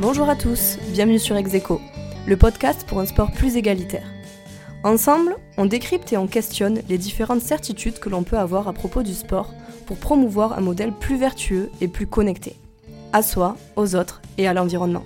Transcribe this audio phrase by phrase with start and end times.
[0.00, 1.80] Bonjour à tous, bienvenue sur Execo,
[2.24, 4.06] le podcast pour un sport plus égalitaire.
[4.84, 9.02] Ensemble, on décrypte et on questionne les différentes certitudes que l'on peut avoir à propos
[9.02, 9.52] du sport
[9.86, 12.54] pour promouvoir un modèle plus vertueux et plus connecté,
[13.12, 15.02] à soi, aux autres et à l'environnement.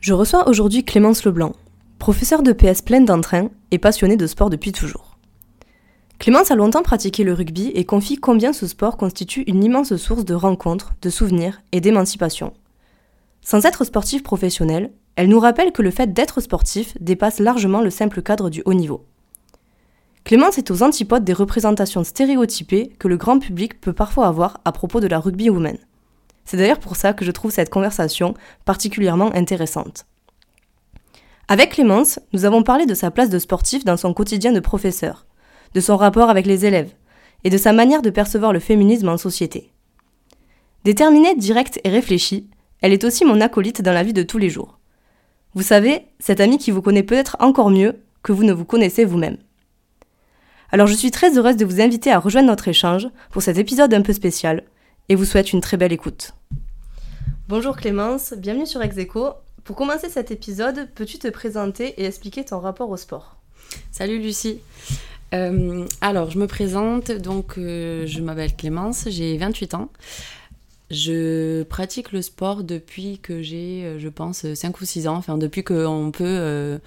[0.00, 1.52] Je reçois aujourd'hui Clémence Leblanc,
[2.00, 5.11] professeure de PS pleine d'entrain et passionnée de sport depuis toujours.
[6.22, 10.24] Clémence a longtemps pratiqué le rugby et confie combien ce sport constitue une immense source
[10.24, 12.52] de rencontres, de souvenirs et d'émancipation.
[13.40, 17.90] Sans être sportive professionnelle, elle nous rappelle que le fait d'être sportif dépasse largement le
[17.90, 19.04] simple cadre du haut niveau.
[20.22, 24.70] Clémence est aux antipodes des représentations stéréotypées que le grand public peut parfois avoir à
[24.70, 25.76] propos de la rugby woman.
[26.44, 28.34] C'est d'ailleurs pour ça que je trouve cette conversation
[28.64, 30.06] particulièrement intéressante.
[31.48, 35.26] Avec Clémence, nous avons parlé de sa place de sportif dans son quotidien de professeur,
[35.74, 36.92] de son rapport avec les élèves
[37.44, 39.72] et de sa manière de percevoir le féminisme en société.
[40.84, 42.48] Déterminée, directe et réfléchie,
[42.80, 44.78] elle est aussi mon acolyte dans la vie de tous les jours.
[45.54, 49.04] Vous savez, cette amie qui vous connaît peut-être encore mieux que vous ne vous connaissez
[49.04, 49.36] vous-même.
[50.70, 53.92] Alors je suis très heureuse de vous inviter à rejoindre notre échange pour cet épisode
[53.92, 54.64] un peu spécial
[55.08, 56.32] et vous souhaite une très belle écoute.
[57.48, 59.34] Bonjour Clémence, bienvenue sur Execo.
[59.64, 63.36] Pour commencer cet épisode, peux-tu te présenter et expliquer ton rapport au sport?
[63.90, 64.60] Salut Lucie.
[65.32, 69.90] Euh, alors, je me présente, donc euh, je m'appelle Clémence, j'ai 28 ans.
[70.90, 75.38] Je pratique le sport depuis que j'ai, euh, je pense, 5 ou 6 ans, enfin
[75.38, 76.78] depuis qu'on peut,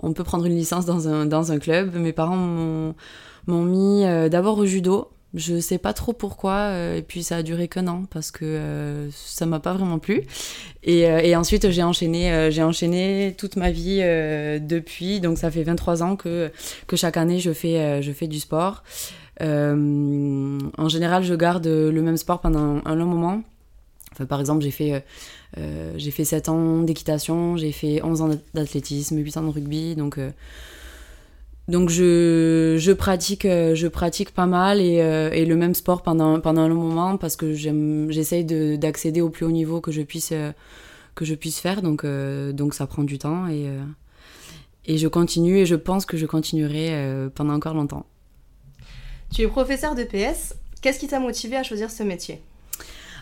[0.00, 1.94] on peut prendre une licence dans un, dans un club.
[1.94, 7.24] Mes parents m'ont mis d'abord au judo, je sais pas trop pourquoi, euh, et puis
[7.24, 10.22] ça a duré qu'un an parce que euh, ça m'a pas vraiment plu.
[10.84, 13.98] Et, euh, ensuite j'ai enchaîné, j'ai enchaîné toute ma vie
[14.60, 16.50] depuis, donc ça fait 23 ans que,
[16.86, 18.84] que chaque année je fais, je fais du sport.
[19.40, 23.42] en général, je garde le même sport pendant un long moment.
[24.12, 25.04] Enfin, par exemple, j'ai fait,
[25.96, 30.18] j'ai fait 7 ans d'équitation, j'ai fait 11 ans d'athlétisme, 8 ans de rugby, donc
[31.66, 36.02] donc je, je, pratique, euh, je pratique pas mal et, euh, et, le même sport
[36.02, 40.02] pendant, pendant un long moment parce que j'essaye d'accéder au plus haut niveau que je
[40.02, 40.52] puisse, euh,
[41.14, 41.80] que je puisse faire.
[41.80, 43.66] Donc, donc ça prend du temps et,
[44.84, 48.04] et je continue et je pense que je continuerai pendant encore longtemps.
[49.32, 50.54] Tu es professeur de PS.
[50.82, 52.42] Qu'est-ce qui t'a motivé à choisir ce métier?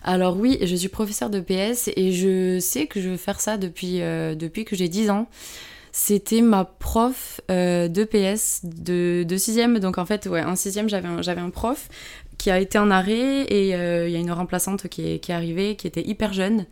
[0.03, 3.57] Alors oui, je suis professeur de PS et je sais que je veux faire ça
[3.57, 5.29] depuis, depuis que j'ai 10 ans
[5.93, 9.79] c'était ma prof euh, de PS de, de sixième.
[9.79, 11.89] Donc en fait, ouais, en sixième, j'avais un, un prof
[12.39, 15.31] qui a été en arrêt et euh, il y a une remplaçante qui est, qui
[15.31, 16.67] est arrivée, qui était hyper jeune.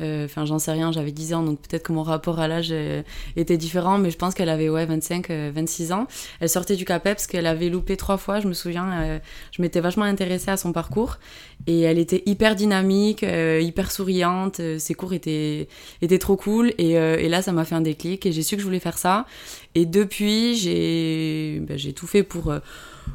[0.00, 2.68] Euh, enfin, j'en sais rien, j'avais 10 ans, donc peut-être que mon rapport à l'âge
[2.70, 3.02] euh,
[3.36, 6.06] était différent, mais je pense qu'elle avait ouais, 25, 26 ans.
[6.40, 9.20] Elle sortait du CAPEP parce qu'elle avait loupé trois fois, je me souviens.
[9.52, 11.18] je m'étais vachement intéressée à son parcours
[11.66, 14.60] et elle était hyper dynamique, hyper souriante.
[14.78, 15.68] ses cours étaient,
[16.02, 18.62] étaient trop cool et, et là, ça m'a fait un déclic et j'ai su que
[18.62, 19.26] je voulais faire ça.
[19.74, 22.54] Et depuis, j'ai ben, tout fait pour,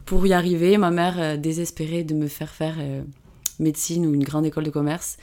[0.06, 0.78] pour y arriver.
[0.78, 2.78] Ma mère désespérait de me faire faire
[3.62, 5.18] médecine ou une grande école de commerce.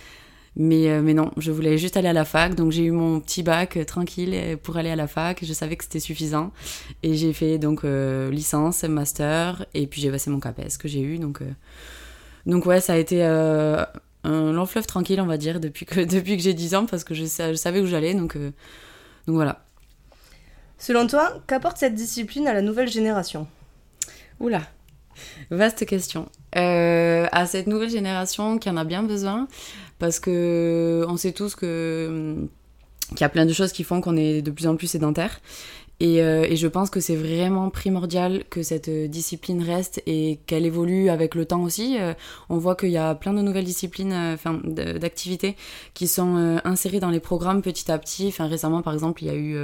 [0.61, 3.21] Mais, euh, mais non, je voulais juste aller à la fac, donc j'ai eu mon
[3.21, 5.45] petit bac euh, tranquille euh, pour aller à la fac.
[5.45, 6.51] Je savais que c'était suffisant.
[7.05, 11.19] Et j'ai fait donc licence, master, et puis j'ai passé mon CAPES que j'ai eu.
[11.19, 11.43] Donc,
[12.45, 13.87] donc ouais, ça a été un
[14.25, 17.15] long fleuve tranquille, on va dire, depuis que, depuis que j'ai 10 ans, parce que
[17.15, 18.15] je, je savais où j'allais.
[18.15, 19.65] Donc, donc voilà.
[20.77, 23.47] Selon toi, qu'apporte cette discipline à la nouvelle génération?
[24.41, 24.63] Oula,
[25.51, 26.29] vaste question.
[26.53, 29.47] à cette nouvelle génération qui en a bien besoin,
[29.99, 32.49] parce que on sait tous que
[33.11, 35.41] qu'il y a plein de choses qui font qu'on est de plus en plus sédentaire.
[36.01, 40.65] Et, euh, et, je pense que c'est vraiment primordial que cette discipline reste et qu'elle
[40.65, 41.97] évolue avec le temps aussi.
[41.99, 42.15] Euh,
[42.51, 45.57] on voit qu'il y a plein de nouvelles disciplines, euh, enfin d'activités
[45.95, 48.29] qui sont insérées dans les programmes petit à petit.
[48.29, 49.57] Enfin récemment, par exemple, il y a eu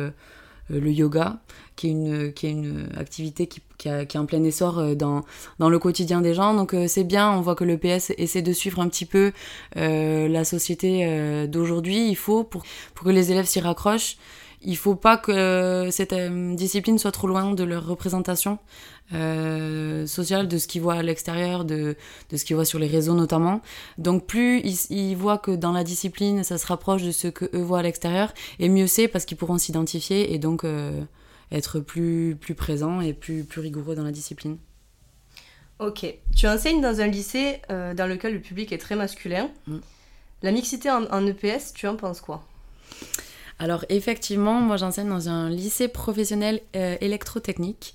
[0.71, 1.39] le yoga,
[1.77, 4.79] qui est une, qui est une activité qui, qui, a, qui est en plein essor
[4.79, 5.25] euh, dans,
[5.59, 6.55] dans le quotidien des gens.
[6.55, 9.33] Donc euh, c'est bien, on voit que le PS essaie de suivre un petit peu
[9.75, 12.09] la société d'aujourd'hui.
[12.09, 12.63] Il faut, pour,
[12.95, 14.17] pour que les élèves s'y raccrochent,
[14.63, 16.15] il faut pas que cette
[16.57, 18.59] discipline soit trop loin de leur représentation
[19.13, 21.95] euh, sociale, de ce qu'ils voient à l'extérieur, de,
[22.31, 23.61] de ce qu'ils voient sur les réseaux notamment.
[23.99, 27.61] Donc plus ils, voient que dans la discipline, ça se rapproche de ce que eux
[27.61, 31.03] voient à l'extérieur, et mieux c'est parce qu'ils pourront s'identifier et donc euh,
[31.53, 34.57] être plus, plus présents et plus, plus rigoureux dans la discipline.
[35.81, 36.07] Ok.
[36.35, 39.51] Tu enseignes dans un lycée euh, dans lequel le public est très masculin.
[39.67, 39.79] Mm.
[40.43, 42.43] La mixité en, en EPS, tu en penses quoi?
[43.59, 47.95] Alors effectivement, moi j'enseigne dans un lycée professionnel électrotechnique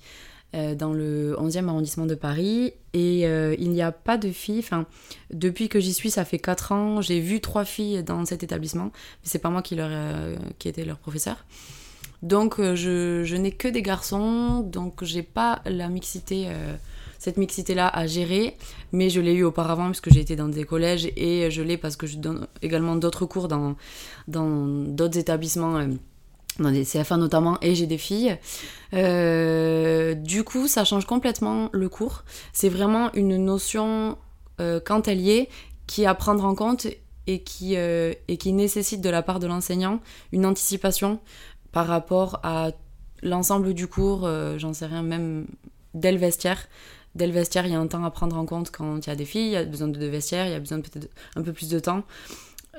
[0.52, 2.72] dans le 11e arrondissement de Paris.
[2.92, 4.60] Et il n'y a pas de filles.
[4.60, 4.86] Enfin,
[5.32, 8.86] depuis que j'y suis, ça fait 4 ans, j'ai vu trois filles dans cet établissement.
[8.86, 9.78] Mais c'est pas moi qui,
[10.58, 11.44] qui était leur professeur.
[12.22, 16.48] Donc je, je n'ai que des garçons, donc j'ai pas la mixité
[17.20, 18.56] cette mixité-là à gérer,
[18.92, 21.94] mais je l'ai eu auparavant puisque j'ai été dans des collèges et je l'ai parce
[21.94, 23.76] que je donne également d'autres cours dans
[24.26, 25.86] d'autres établissements.
[26.58, 28.36] Euh, dans des CFA notamment, et j'ai des filles.
[28.94, 32.24] Euh, du coup, ça change complètement le cours.
[32.52, 34.18] C'est vraiment une notion,
[34.60, 35.48] euh, quand elle y
[35.86, 36.86] qui est à prendre en compte
[37.26, 40.00] et qui, et qui nécessite de la part de l'enseignant
[40.32, 41.20] une anticipation
[41.72, 42.70] par rapport à
[43.22, 45.46] l'ensemble du cours, j'en sais rien, même
[45.94, 46.68] dès le vestiaire.
[47.16, 49.12] Dès le vestiaire, il y a un temps à prendre en compte quand il y
[49.12, 51.08] a des filles, il y a besoin de deux vestiaires, il y a besoin peut-être
[51.34, 52.04] un peu plus de temps.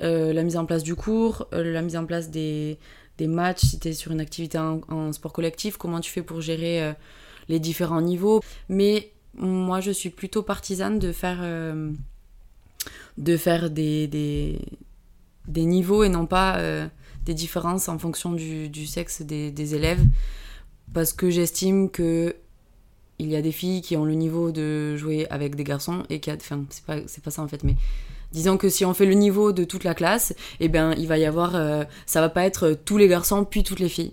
[0.00, 2.78] Euh, la mise en place du cours, euh, la mise en place des,
[3.18, 6.40] des matchs, si tu es sur une activité en, sport collectif, comment tu fais pour
[6.40, 6.92] gérer euh,
[7.48, 8.40] les différents niveaux.
[8.68, 11.42] Mais moi, je suis plutôt partisane de faire,
[13.16, 16.60] de faire des, des, niveaux et non pas
[17.24, 20.04] des différences en fonction du, sexe des, élèves.
[20.92, 22.36] Parce que j'estime que
[23.18, 26.18] il y a des filles qui ont le niveau de jouer avec des garçons et
[26.18, 27.76] qui a enfin c'est pas c'est pas ça en fait mais
[28.32, 31.18] disons que si on fait le niveau de toute la classe eh ben il va
[31.18, 34.12] y avoir euh, ça va pas être tous les garçons puis toutes les filles.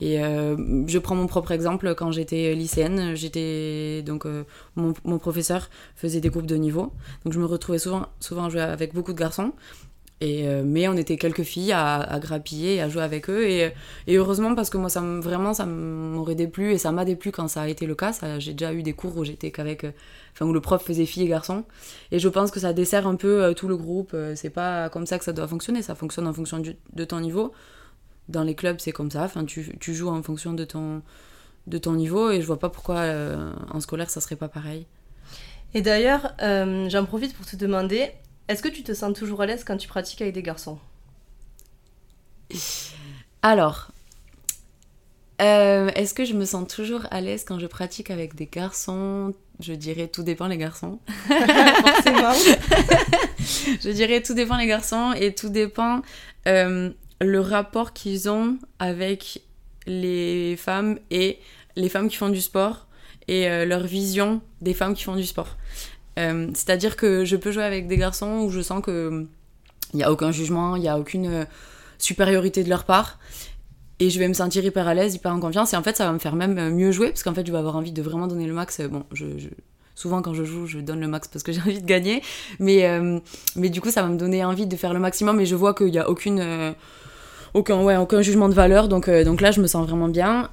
[0.00, 0.56] Et euh,
[0.88, 1.94] je prends mon propre exemple.
[1.94, 4.44] Quand j'étais lycéenne j'étais donc euh,
[4.76, 6.92] mon, mon, professeur faisait des groupes de niveau.
[7.24, 9.52] Donc je me retrouvais souvent souvent jouer avec beaucoup de garçons
[10.20, 13.46] et, euh, mais on était quelques filles à, grappiller et à jouer avec eux.
[13.48, 13.72] Et,
[14.06, 17.48] et heureusement, parce que moi, ça vraiment, ça m'aurait déplu et ça m'a déplu quand
[17.48, 18.12] ça a été le cas.
[18.38, 19.84] J'ai déjà eu des cours où j'étais qu'avec.
[19.84, 19.90] Euh,
[20.32, 21.64] enfin, où le prof faisait filles et garçons.
[22.10, 24.16] Et je pense que ça dessert un peu euh, tout le groupe.
[24.36, 25.82] C'est pas comme ça que ça doit fonctionner.
[25.82, 27.52] Ça fonctionne en fonction de ton niveau.
[28.28, 29.24] Dans les clubs, c'est comme ça.
[29.24, 31.02] Enfin, tu, tu, joues en fonction de ton,
[31.66, 32.30] de ton niveau.
[32.30, 33.04] Et je vois pas pourquoi
[33.70, 34.86] en scolaire, ça serait pas pareil.
[35.74, 38.10] Et d'ailleurs, j'en profite pour te demander
[38.48, 40.78] est-ce que tu te sens toujours à l'aise quand tu pratiques avec des garçons?
[43.42, 43.90] Alors,
[45.42, 49.34] euh, est-ce que je me sens toujours à l'aise quand je pratique avec des garçons?
[49.60, 51.00] Je dirais tout dépend les garçons.
[51.26, 52.32] Forcément.
[53.38, 56.02] je dirais tout dépend les garçons et tout dépend
[56.46, 56.90] euh,
[57.20, 59.42] le rapport qu'ils ont avec
[59.86, 61.38] les femmes et
[61.76, 62.86] les femmes qui font du sport
[63.26, 65.56] et euh, leur vision des femmes qui font du sport.
[66.18, 69.26] Euh, c'est-à-dire que je peux jouer avec des garçons où je sens que
[69.92, 71.44] il n'y a aucun jugement, il n'y a aucune euh,
[71.98, 73.18] supériorité de leur part.
[74.00, 75.72] Et je vais me sentir hyper à l'aise, hyper en confiance.
[75.72, 77.58] Et en fait, ça va me faire même mieux jouer, parce qu'en fait, je vais
[77.58, 78.80] avoir envie de vraiment donner le max.
[78.80, 79.24] Bon, je,
[79.94, 82.22] souvent quand je joue, je donne le max parce que j'ai envie de gagner.
[82.58, 83.20] Mais, euh,
[83.54, 85.38] mais du coup, ça va me donner envie de faire le maximum.
[85.38, 86.74] Et je vois qu'il n'y a aucune,
[87.54, 88.88] aucun, ouais, aucun jugement de valeur.
[88.88, 90.50] Donc, donc là, je me sens vraiment bien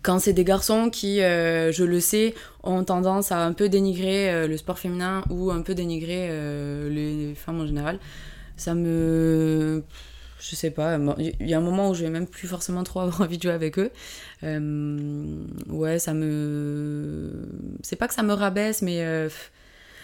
[0.00, 4.32] quand c'est des garçons qui, euh, je le sais, ont tendance à un peu dénigrer
[4.32, 7.98] euh, le sport féminin ou un peu dénigrer euh, les femmes en général,
[8.56, 9.82] ça me.
[10.40, 13.00] Je sais pas, il y a un moment où je vais même plus forcément trop
[13.00, 13.90] avoir envie de jouer avec eux.
[14.42, 17.48] ouais, ça me.
[17.82, 19.28] C'est pas que ça me rabaisse, mais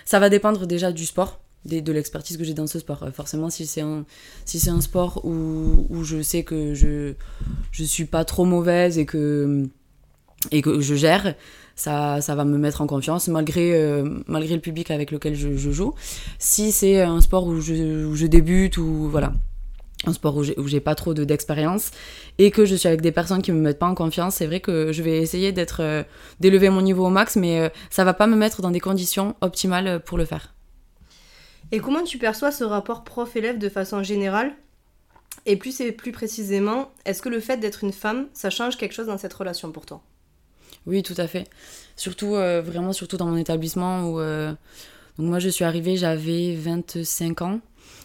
[0.05, 3.05] ça va dépendre déjà du sport de, l'expertise que j'ai dans ce sport.
[3.13, 4.07] Forcément, si c'est un,
[4.45, 7.15] si un sport où, où, je sais que je,
[7.73, 9.69] je suis pas trop mauvaise et que
[10.53, 11.35] et que je gère,
[11.75, 15.71] ça, ça va me mettre en confiance malgré, euh, malgré le public avec lequel je,
[15.71, 15.95] joue.
[16.39, 19.33] Si c'est un sport où je, je, débute ou voilà,
[20.07, 21.91] un sport où j'ai pas trop d'expérience
[22.39, 24.61] et que je suis avec des personnes qui me mettent pas en confiance, c'est vrai
[24.61, 26.03] que je vais essayer d'être euh,
[26.41, 29.35] d'élever mon niveau au max, mais euh, ça va pas me mettre dans des conditions
[29.41, 30.55] optimales pour le faire.
[31.71, 34.53] Et comment tu perçois ce rapport prof-élève de façon générale?
[35.47, 38.93] Et plus et plus précisément, est-ce que le fait d'être une femme, ça change quelque
[38.95, 40.03] chose dans cette relation pour toi?
[40.89, 41.47] Oui, tout à fait.
[41.97, 44.21] Surtout, euh, vraiment, surtout dans mon établissement où.
[44.21, 44.53] Euh,
[45.19, 47.61] donc, moi, je suis arrivée, j'avais 25 ans.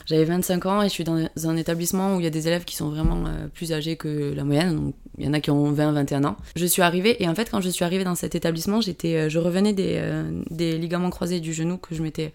[0.05, 2.65] J'avais 25 ans et je suis dans un établissement où il y a des élèves
[2.65, 4.75] qui sont vraiment euh, plus âgés que la moyenne.
[4.75, 6.35] Donc, il y en a qui ont 20, 21 ans.
[6.57, 9.39] Je suis arrivée et en fait, quand je suis arrivée dans cet établissement, j'étais, je
[9.39, 12.33] revenais des, ligaments croisés du genou que je m'étais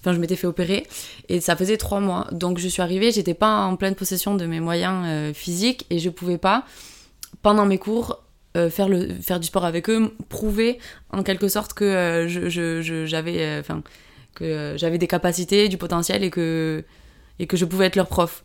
[0.00, 0.86] enfin je m'étais fait opérer
[1.28, 4.46] et ça faisait trois mois donc je suis arrivée j'étais pas en pleine possession de
[4.46, 6.64] mes moyens physiques et je pouvais pas
[7.42, 8.22] pendant mes cours
[8.56, 10.78] euh, faire, le, faire du sport avec eux, prouver
[11.10, 13.82] en quelque sorte que euh, je, j'avais euh, enfin
[14.40, 16.82] des capacités, du potentiel et que,
[17.38, 18.44] et que je pouvais être leur prof.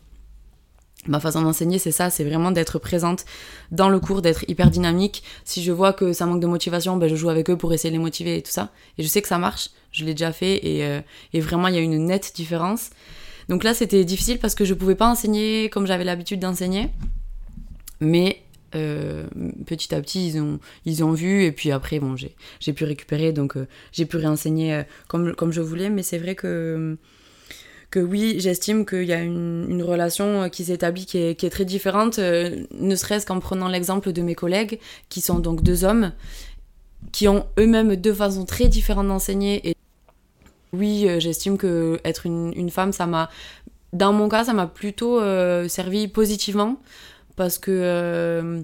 [1.06, 3.24] Ma façon d'enseigner, c'est ça, c'est vraiment d'être présente
[3.70, 5.22] dans le cours, d'être hyper dynamique.
[5.44, 7.90] Si je vois que ça manque de motivation, ben je joue avec eux pour essayer
[7.90, 8.72] de les motiver et tout ça.
[8.98, 11.00] Et je sais que ça marche, je l'ai déjà fait et,
[11.32, 12.90] et vraiment il y a une nette différence.
[13.48, 16.88] Donc là, c'était difficile parce que je pouvais pas enseigner comme j'avais l'habitude d'enseigner.
[18.00, 18.42] Mais
[18.74, 23.32] petit à petit, ils ont, ils ont vu, et puis après, bon, j'ai pu récupérer,
[23.32, 23.56] donc
[23.92, 26.96] j'ai pu réenseigner comme, comme je voulais, mais c'est vrai que
[27.90, 32.96] que oui, j'estime qu'il y a une, relation qui s'établit qui est, très différente, ne
[32.96, 36.10] serait-ce qu'en prenant l'exemple de mes collègues, qui sont donc deux hommes,
[37.12, 39.68] qui ont eux-mêmes deux façons très différentes d'enseigner.
[39.68, 39.76] Et
[40.72, 43.30] oui, euh, j'estime que être une, femme, ça m'a,
[43.92, 46.80] dans mon cas, ça m'a plutôt euh, servi positivement
[47.36, 48.60] parce que euh,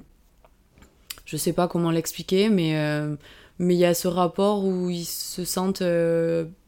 [1.24, 2.74] je sais pas comment l'expliquer, mais
[3.58, 5.82] mais il y a ce rapport où ils se sentent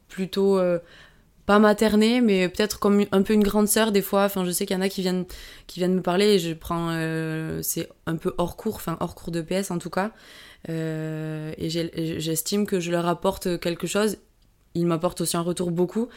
[0.08, 0.60] plutôt
[1.46, 4.24] pas maternés, mais peut-être comme un peu une grande sœur des fois.
[4.24, 5.24] Enfin, je sais qu'il y en a qui viennent,
[5.66, 6.90] qui viennent me parler et je prends.
[7.62, 10.12] c'est un peu hors cours, enfin hors cours de PS en tout cas.
[10.68, 11.68] Euh, et
[12.20, 14.18] j'estime que je leur apporte quelque chose.
[14.74, 16.08] Ils m'apportent aussi un retour beaucoup.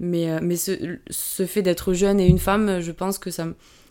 [0.00, 3.48] Mais, euh, mais ce, ce fait d'être jeune et une femme, je pense que ça,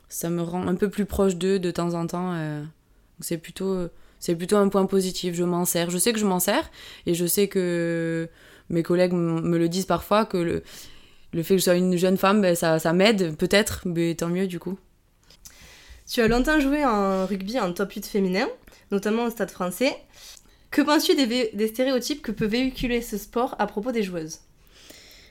[0.10, 2.34] ça me rend un peu plus proche d'eux de temps en temps.
[2.34, 2.64] Euh.
[3.20, 3.88] c'est plutôt,
[4.20, 5.36] c'est plutôt un point positif.
[5.36, 5.90] Je m'en sers.
[5.90, 6.70] Je sais que je m'en sers.
[7.06, 8.30] Et je sais que
[8.70, 10.64] mes collègues me le disent parfois que le,
[11.34, 13.82] le fait que je sois une jeune femme, ben, ça, ça m'aide peut-être.
[13.86, 14.78] Mais tant mieux du coup.
[16.10, 18.48] Tu as longtemps joué en rugby en top 8 féminin
[18.92, 19.96] notamment au stade français.
[20.72, 24.40] Que penses-tu des, stéréotypes que peut véhiculer ce sport à propos des joueuses?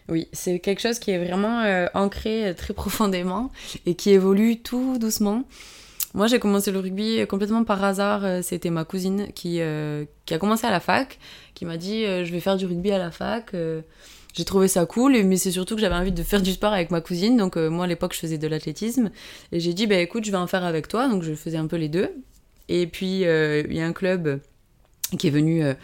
[0.08, 3.50] Oui, c'est quelque chose qui est vraiment euh, ancré euh, très profondément
[3.86, 5.44] et qui évolue tout doucement.
[6.14, 8.24] Moi, j'ai commencé le rugby complètement par hasard.
[8.24, 11.18] Euh, c'était ma cousine qui, a commencé à la fac,
[11.54, 13.54] qui m'a dit Je vais faire du rugby à la fac.
[14.34, 16.90] j'ai trouvé ça cool, mais c'est surtout que j'avais envie de faire du sport avec
[16.90, 17.36] ma cousine.
[17.36, 19.10] Donc, moi, à l'époque, je faisais de l'athlétisme.
[19.52, 21.08] Et j'ai dit bah, Écoute, je vais en faire avec toi.
[21.08, 22.10] Donc, je faisais un peu les deux.
[22.68, 24.40] Et puis, euh, il y a un club
[25.18, 25.74] qui est venu euh,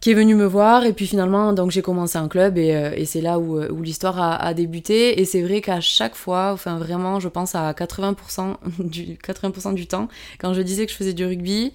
[0.00, 2.92] qui est venu me voir et puis finalement donc j'ai commencé un club et, euh,
[2.94, 6.78] et c'est là où, où l'histoire a, débuté et c'est vrai qu'à chaque fois enfin
[6.78, 11.14] vraiment je pense à 80% du 80% du temps quand je disais que je faisais
[11.14, 11.72] du rugby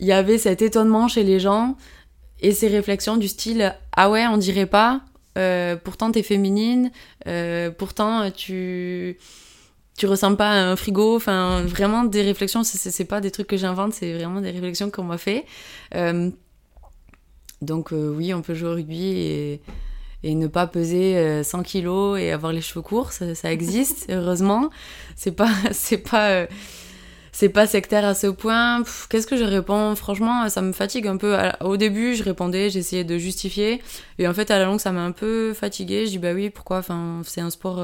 [0.00, 1.76] il y avait cet étonnement chez les gens
[2.40, 5.02] et ces réflexions du style ah ouais on dirait pas
[5.36, 6.90] euh, pourtant t'es féminine
[7.26, 9.18] euh, pourtant tu
[9.98, 11.16] tu ressembles pas à un frigo.
[11.16, 15.02] Enfin, vraiment des réflexions, c'est pas des trucs que j'invente, c'est vraiment des réflexions qu'on
[15.02, 15.44] m'a fait.
[15.94, 16.30] Euh,
[17.62, 19.60] donc euh, oui, on peut jouer au rugby et,
[20.22, 24.70] et ne pas peser 100 euh, kilos et avoir les cheveux courts, ça, existe, heureusement.
[25.16, 26.46] C'est pas, c'est pas,
[27.32, 28.82] c'est pas sectaire à ce point.
[29.10, 29.94] Qu'est-ce que je réponds?
[29.96, 31.36] Franchement, ça me fatigue un peu.
[31.60, 33.82] Au début, je répondais, j'essayais de justifier,
[34.18, 36.06] et en fait, à la longue, ça m'a un peu fatiguée.
[36.06, 36.78] Je dis bah oui, pourquoi?
[36.78, 37.80] Enfin, c'est un sport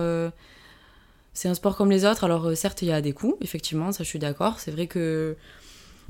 [1.34, 2.24] c'est un sport comme les autres.
[2.24, 4.60] Alors euh, certes, il y a des coups, effectivement, ça je suis d'accord.
[4.60, 5.36] C'est vrai que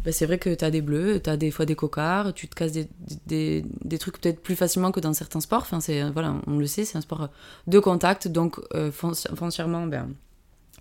[0.05, 2.49] bah, c'est vrai que tu as des bleus, tu as des fois des cocards, tu
[2.49, 2.89] te casses des,
[3.27, 5.63] des, des trucs peut-être plus facilement que dans certains sports.
[5.63, 7.29] Enfin, c'est voilà, on le sait, c'est un sport
[7.67, 10.11] de contact, donc euh, foncièrement, ben,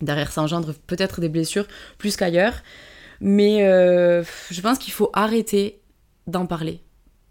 [0.00, 1.66] derrière ça engendre peut-être des blessures
[1.98, 2.54] plus qu'ailleurs.
[3.20, 5.80] Mais euh, je pense qu'il faut arrêter
[6.26, 6.80] d'en parler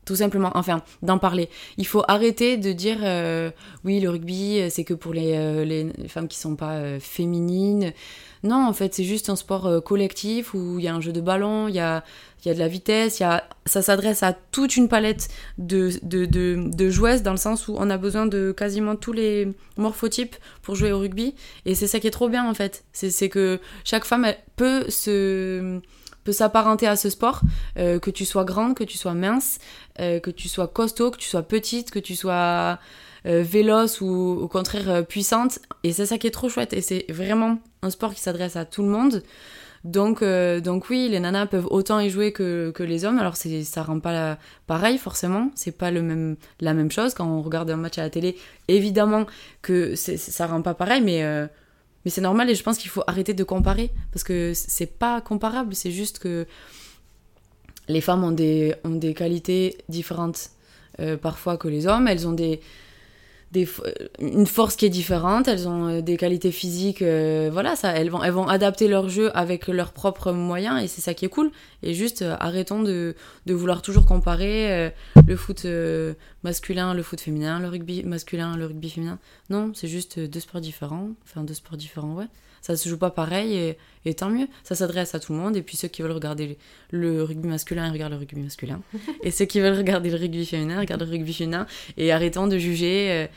[0.05, 1.49] tout simplement, enfin, d'en parler.
[1.77, 3.51] Il faut arrêter de dire euh,
[3.83, 7.93] oui, le rugby, euh, c'est que pour les, euh, les, femmes qui sont pas féminines.
[8.43, 11.21] Non, en fait, c'est juste un sport collectif où il y a un jeu de
[11.21, 12.03] ballon, il y a,
[12.45, 16.25] y a de la vitesse, y a, ça s'adresse à toute une palette de, de,
[16.25, 20.75] de, joueuses dans le sens où on a besoin de quasiment tous les morphotypes pour
[20.75, 21.35] jouer au rugby.
[21.65, 22.83] Et c'est ça qui est trop bien, en fait.
[22.91, 25.79] C'est que chaque femme peut se
[26.25, 27.41] peut s'apparenter à ce sport,
[27.75, 29.59] que tu sois grande, que tu sois mince,
[29.99, 32.79] euh, que tu sois costaud, que tu sois petite, que tu sois
[33.25, 35.59] euh, véloce ou au contraire puissante.
[35.83, 36.73] Et c'est ça qui est trop chouette.
[36.73, 39.23] Et c'est vraiment un sport qui s'adresse à tout le monde.
[39.83, 43.19] Donc, donc oui, les nanas peuvent autant y jouer que, que les hommes.
[43.19, 45.51] Alors c'est, ça rend pas pareil forcément.
[45.55, 48.37] C'est pas le même, la même chose quand on regarde un match à la télé.
[48.69, 49.25] Évidemment
[49.61, 51.49] que ça rend pas pareil, mais
[52.05, 55.21] mais c'est normal et je pense qu'il faut arrêter de comparer parce que c'est pas
[55.21, 56.45] comparable, c'est juste que
[57.87, 60.51] les femmes ont des, ont des qualités différentes
[60.99, 62.59] euh, parfois que les hommes, elles ont des,
[64.19, 68.09] une force qui est différente, elles ont euh, des qualités physiques, euh, voilà, ça, elles
[68.09, 71.29] vont, elles vont adapter leur jeu avec leurs propres moyens et c'est ça qui est
[71.29, 71.51] cool.
[71.81, 74.91] Et juste euh, arrêtons de, de, vouloir toujours comparer
[75.27, 75.65] le foot
[76.43, 79.19] masculin, le foot féminin, le rugby masculin, le rugby féminin.
[79.49, 82.27] Non, c'est juste deux sports différents, enfin deux sports différents, ouais.
[82.63, 84.47] Ça se joue pas pareil et, et tant mieux.
[84.63, 86.57] Ça s'adresse à tout le monde et puis ceux qui veulent regarder
[86.89, 88.81] le rugby masculin, ils regardent le rugby masculin.
[89.23, 91.67] et ceux qui veulent regarder le rugby féminin, regardent le rugby féminin
[91.97, 93.29] et arrêtons de juger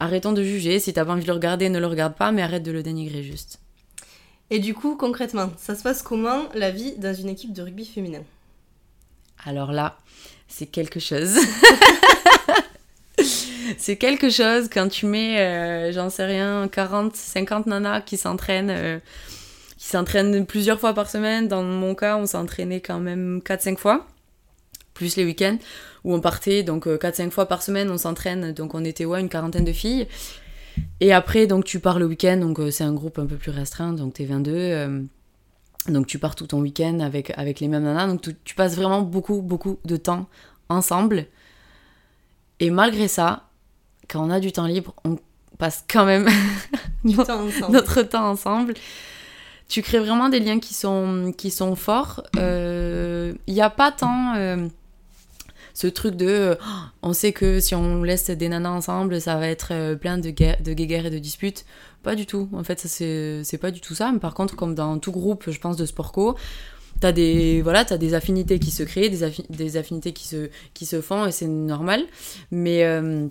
[0.00, 0.78] arrêtons de juger.
[0.78, 2.82] Si t'as pas envie de le regarder, ne le regarde pas, mais arrête de le
[2.82, 3.60] dénigrer juste.
[4.50, 7.86] Et du coup, concrètement, ça se passe comment la vie dans une équipe de rugby
[7.86, 8.22] féminin?
[9.44, 9.98] Alors là,
[10.48, 11.36] c'est quelque chose.
[13.78, 18.70] c'est quelque chose quand tu mets, euh, j'en sais rien, 40, 50 nanas qui s'entraînent.
[18.70, 18.98] Euh,
[19.76, 21.48] qui plusieurs fois par semaine.
[21.48, 24.06] Dans mon cas, on s'entraînait quand même 4-5 fois,
[24.94, 25.58] plus les week-ends,
[26.04, 29.28] où on partait, donc 4-5 fois par semaine, on s'entraîne, donc on était ouais, une
[29.28, 30.06] quarantaine de filles.
[31.00, 33.92] Et après, donc tu pars le week-end, donc c'est un groupe un peu plus restreint,
[33.92, 35.08] donc t'es 22.
[35.88, 39.42] donc tu pars tout ton week-end avec, les mêmes nanas, donc tu passes vraiment beaucoup,
[39.42, 40.28] beaucoup de temps
[40.68, 41.26] ensemble.
[42.60, 43.48] Et malgré ça,
[44.08, 45.18] quand on a du temps libre, on
[45.58, 46.28] passe quand même
[47.04, 48.74] notre temps ensemble.
[49.68, 52.22] Tu crées vraiment des liens qui sont, qui sont forts.
[52.34, 54.68] Il euh, n'y a pas tant euh,
[55.72, 56.54] ce truc de euh,
[57.02, 60.60] on sait que si on laisse des nanas ensemble, ça va être plein de, guerres,
[60.62, 61.64] de guéguerres et de disputes.
[62.02, 62.48] Pas du tout.
[62.52, 64.12] En fait, c'est pas du tout ça.
[64.12, 66.36] Mais par contre, comme dans tout groupe, je pense, de sport co,
[67.00, 70.86] t'as des voilà as des affinités qui se créent des, des affinités qui se qui
[70.86, 72.04] se font et c'est normal
[72.50, 73.26] mais euh,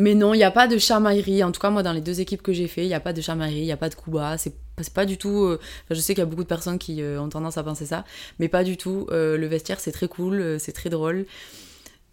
[0.00, 2.20] mais non il n'y a pas de chamaillerie en tout cas moi dans les deux
[2.20, 3.94] équipes que j'ai fait il n'y a pas de chamaillerie il n'y a pas de
[3.94, 4.54] coup bas c'est
[4.94, 7.28] pas du tout euh, je sais qu'il y a beaucoup de personnes qui euh, ont
[7.28, 8.04] tendance à penser ça
[8.38, 9.06] mais pas du tout.
[9.10, 11.26] Le vestiaire c'est très cool c'est très drôle.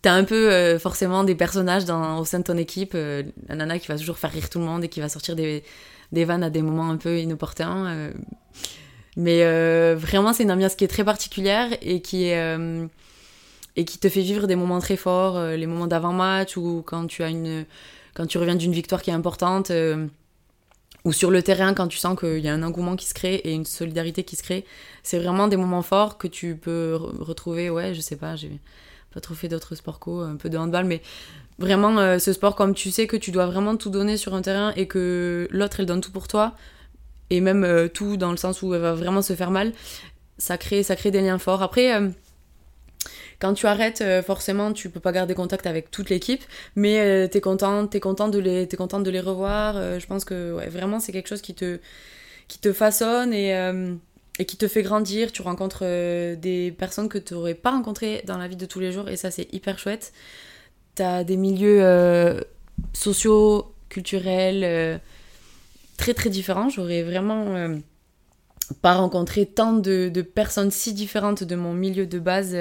[0.01, 1.83] T'as un peu forcément des personnages
[2.19, 4.83] au sein de ton équipe, un nana qui va toujours faire rire tout le monde
[4.83, 5.63] et qui va sortir des,
[6.11, 8.11] des vannes à des moments un peu inopportuns.
[9.17, 12.85] Mais euh, vraiment, c'est une ambiance qui est très particulière et qui est euh,
[13.77, 17.07] et qui te fait vivre des moments très forts, euh, les moments d'avant-match ou quand
[17.07, 17.65] tu as une
[18.13, 19.71] quand tu reviens d'une victoire qui est importante
[21.05, 23.35] ou sur le terrain quand tu sens qu'il y a un engouement qui se crée
[23.35, 24.65] et une solidarité qui se crée.
[25.03, 27.69] C'est vraiment des moments forts que tu peux retrouver.
[27.69, 28.59] Ouais, je sais pas, j'ai
[29.13, 31.03] pas trop fait d'autres sports co, un peu de handball, mais
[31.59, 34.73] vraiment ce sport comme tu sais que tu dois vraiment tout donner sur un terrain
[34.75, 36.55] et que l'autre elle donne tout pour toi
[37.29, 39.73] et même euh, tout dans le sens où elle va vraiment se faire mal,
[40.37, 41.61] ça crée, ça crée des liens forts.
[41.61, 42.09] Après, euh,
[43.39, 46.43] quand tu arrêtes, euh, forcément, tu peux pas garder contact avec toute l'équipe,
[46.75, 49.99] mais t'es contente, t'es contente de les, es contente de les revoir.
[49.99, 51.79] je pense que ouais, vraiment c'est quelque chose qui te,
[52.47, 53.55] qui te façonne et,
[54.45, 55.31] qui te fait grandir.
[55.31, 55.83] Tu rencontres
[56.35, 59.17] des personnes que tu n'aurais pas rencontrées dans la vie de tous les jours et
[59.17, 60.13] ça c'est hyper chouette.
[60.95, 61.83] T'as des milieux
[62.93, 64.99] sociaux, culturels
[65.97, 66.69] très très différent.
[66.69, 67.75] J'aurais vraiment euh,
[68.81, 72.55] pas rencontré tant de, personnes si différentes de mon milieu de base.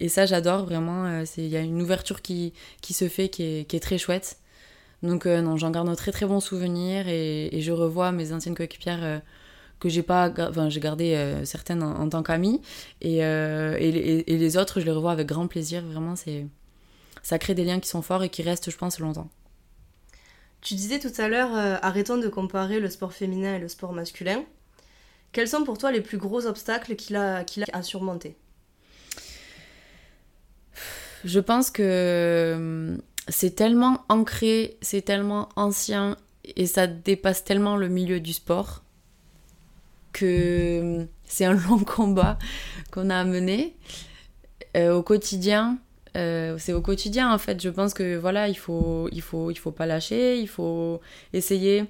[0.00, 1.06] Euh, et ça, j'adore vraiment.
[1.06, 4.38] Euh, il y a une ouverture qui, qui se fait qui est, très chouette.
[5.02, 9.22] Donc, non, j'en garde un très très bon souvenir et, je revois mes anciennes coéquipières
[9.78, 10.32] que j'ai pas.
[10.38, 12.62] Enfin, j'ai gardé certaines en, tant qu'amies
[13.02, 15.84] et, et, les autres, je les revois avec grand plaisir.
[15.84, 16.46] Vraiment, c'est
[17.26, 19.28] ça crée des liens qui sont forts et qui restent, je pense, longtemps.
[20.60, 23.92] Tu disais tout à l'heure, euh, arrêtons de comparer le sport féminin et le sport
[23.92, 24.44] masculin.
[25.32, 28.36] Quels sont pour toi les plus gros obstacles qu'il a, qu'il a à surmonter
[31.24, 32.96] Je pense que euh,
[33.28, 36.16] c'est tellement ancré, c'est tellement ancien
[36.56, 38.82] et ça dépasse tellement le milieu du sport
[40.12, 42.38] que euh, c'est un long combat
[42.90, 43.74] qu'on a à mener
[44.78, 45.78] au quotidien.
[46.16, 47.60] Euh, c'est au quotidien en fait.
[47.62, 51.00] Je pense que voilà, il faut, il faut, il faut pas lâcher, il faut
[51.32, 51.84] essayer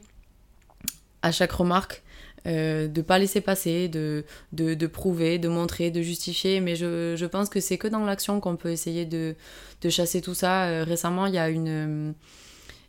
[1.23, 2.03] à chaque remarque
[2.47, 6.61] euh, de pas laisser passer, de, de, de, prouver, de montrer, de justifier.
[6.61, 9.35] Mais je, je pense que c'est que dans l'action qu'on peut essayer de,
[9.83, 10.67] de, chasser tout ça.
[10.67, 12.15] Euh, récemment, il y a une,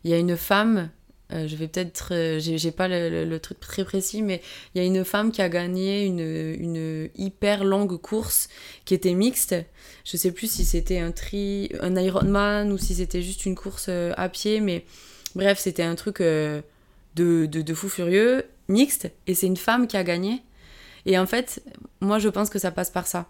[0.04, 0.90] il y a une femme
[1.32, 2.08] euh, je vais peut-être.
[2.12, 4.40] Euh, j'ai pas le, truc très précis, mais
[4.74, 8.48] il y a une femme qui a gagné une, une hyper longue course
[8.84, 9.54] qui était mixte.
[10.04, 13.86] Je sais plus si c'était un tri, un Ironman ou si c'était juste une course
[13.88, 14.84] euh, à pied, mais
[15.34, 16.22] bref, c'était un truc
[17.18, 20.42] de, de, de, fou furieux, mixte, et c'est une femme qui a gagné.
[21.06, 21.62] Et en fait,
[22.00, 23.26] moi je pense que ça passe par ça.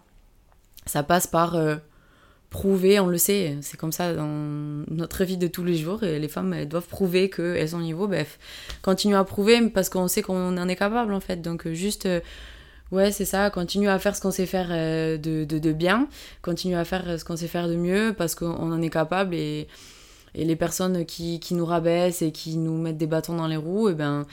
[0.85, 1.55] Ça passe par
[2.49, 4.27] prouver, on le sait, c'est comme ça dans
[4.87, 7.81] notre vie de tous les jours, et les femmes elles doivent prouver qu'elles sont au
[7.81, 8.39] niveau, bref,
[8.81, 12.19] continuer à prouver parce qu'on sait qu'on en est capable en fait, donc juste, euh,
[12.91, 16.07] ouais c'est ça, continuer à faire ce qu'on sait faire euh, de, de, bien,
[16.41, 19.67] continuer à faire ce qu'on sait faire de mieux parce qu'on en est capable et,
[20.35, 23.57] et les personnes qui, qui, nous rabaissent et qui nous mettent des bâtons dans les
[23.57, 24.25] roues, et eh ben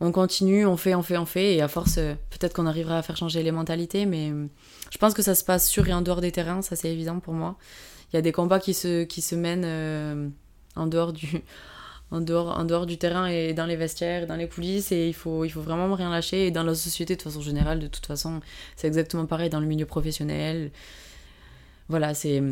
[0.00, 2.98] on continue, on fait, on fait, on fait, et à force, euh, peut-être qu'on arrivera
[2.98, 4.32] à faire changer les mentalités, mais
[4.90, 7.20] je pense que ça se passe sur et en dehors des terrains, ça c'est évident
[7.20, 7.56] pour moi.
[8.12, 10.28] Il y a des combats qui se, qui se mènent euh,
[10.74, 11.42] en, dehors du,
[12.10, 15.14] en, dehors, en dehors du terrain et dans les vestiaires, dans les coulisses, et il
[15.14, 16.46] faut, il faut vraiment rien lâcher.
[16.46, 18.40] Et dans la société, de façon générale, de toute façon,
[18.76, 20.72] c'est exactement pareil dans le milieu professionnel.
[21.88, 22.42] Voilà, c'est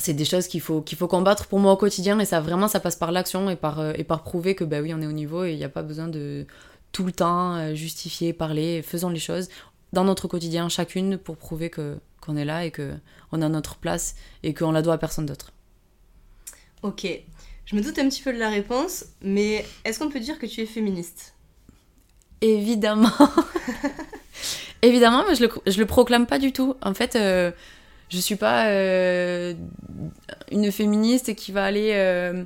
[0.00, 2.68] c'est des choses qu'il faut, qu'il faut combattre pour moi au quotidien et ça vraiment
[2.68, 5.06] ça passe par l'action et par, euh, et par prouver que bah oui on est
[5.06, 6.46] au niveau et il n'y a pas besoin de
[6.92, 9.48] tout le temps euh, justifier, parler, faisons les choses
[9.92, 12.92] dans notre quotidien, chacune, pour prouver que qu'on est là et que
[13.32, 15.52] on a notre place et qu'on la doit à personne d'autre.
[16.82, 17.06] Ok,
[17.64, 20.46] je me doute un petit peu de la réponse, mais est-ce qu'on peut dire que
[20.46, 21.34] tu es féministe?
[22.40, 23.10] Évidemment.
[24.82, 26.76] évidemment, mais je le, je le proclame pas du tout.
[26.82, 27.50] En fait, euh,
[28.08, 29.54] je suis pas euh,
[30.50, 32.44] une féministe qui va aller euh,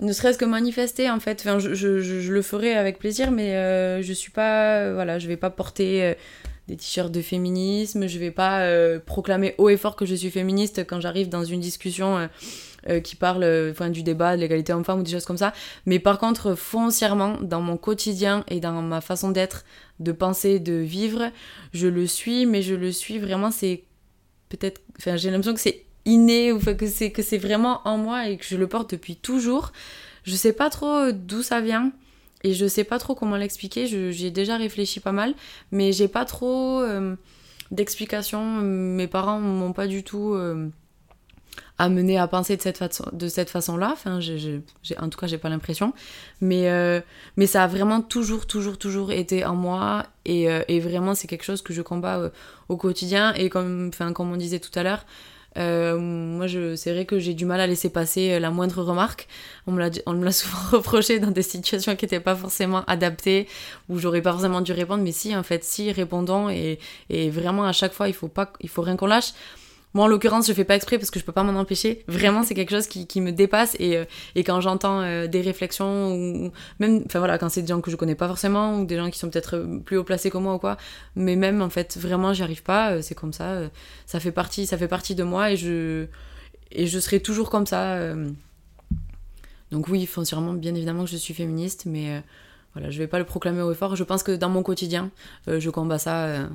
[0.00, 1.44] ne serait-ce que manifester en fait.
[1.44, 6.14] Je, le ferai avec plaisir mais euh, je suis pas voilà je vais pas porter
[6.68, 8.06] des t-shirts de féminisme.
[8.08, 8.68] Je vais pas
[9.06, 12.28] proclamer haut et fort que je suis féministe quand j'arrive dans une discussion
[13.02, 15.52] qui parle du débat de l'égalité homme-femme ou des choses comme ça.
[15.86, 19.64] Mais par contre foncièrement dans mon quotidien et dans ma façon d'être
[20.00, 21.30] de penser de vivre
[21.72, 23.84] je le suis mais je le suis vraiment c'est
[24.48, 26.86] peut-être enfin j'ai l'impression que c'est inné ou que
[27.22, 29.72] c'est vraiment en moi et que je le porte depuis toujours.
[30.24, 31.92] Je sais pas trop d'où ça vient
[32.44, 33.86] et je sais pas trop comment l'expliquer.
[33.86, 35.34] J'y ai déjà réfléchi pas mal
[35.72, 37.16] mais j'ai pas trop euh,
[37.70, 38.60] d'explication.
[38.60, 40.68] Mes parents m'ont pas du tout euh,
[41.78, 45.18] amené à penser de cette façon de cette façon là enfin j'ai, j'ai, en tout
[45.18, 45.92] cas j'ai pas l'impression
[46.40, 47.00] mais euh,
[47.36, 51.28] mais ça a vraiment toujours toujours toujours été en moi et, euh, et vraiment c'est
[51.28, 52.30] quelque chose que je combats euh,
[52.68, 55.04] au quotidien et comme enfin comme on disait tout à l'heure
[55.58, 59.26] moi, je, c'est vrai que j'ai du mal à laisser passer la moindre remarque.
[59.66, 62.84] On me l'a, on me l'a souvent reproché dans des situations qui n'étaient pas forcément
[62.84, 63.48] adaptées,
[63.88, 65.02] où j'aurais pas forcément dû répondre.
[65.02, 66.50] Mais si, en fait, si, répondons.
[66.50, 69.32] Et, et vraiment, à chaque fois, il faut pas, il faut rien qu'on lâche.
[69.96, 72.04] Moi, en l'occurrence, je fais pas exprès parce que je peux pas m'en empêcher.
[72.06, 73.76] Vraiment, c'est quelque chose qui, me dépasse.
[73.78, 74.04] Et, euh,
[74.44, 78.28] quand j'entends euh, des réflexions, ou même, quand c'est des gens que je connais pas
[78.28, 80.76] forcément, ou des gens qui sont peut-être plus haut placés que moi ou quoi,
[81.16, 82.92] mais même, en fait, vraiment, j'y arrive pas.
[82.92, 83.52] Euh, c'est comme ça.
[83.52, 83.68] euh,
[84.04, 86.06] ça fait partie, ça fait partie de moi et je,
[87.00, 87.94] serai toujours comme ça.
[87.94, 88.30] euh.
[89.70, 92.20] Donc oui, foncièrement, bien évidemment que je suis féministe, mais euh,
[92.74, 93.96] voilà, je vais pas le proclamer haut et fort.
[93.96, 95.10] Je pense que dans mon quotidien,
[95.48, 96.46] euh, je combats ça euh,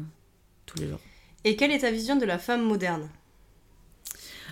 [0.66, 1.00] tous les jours.
[1.44, 3.10] Et quelle est ta vision de la femme moderne?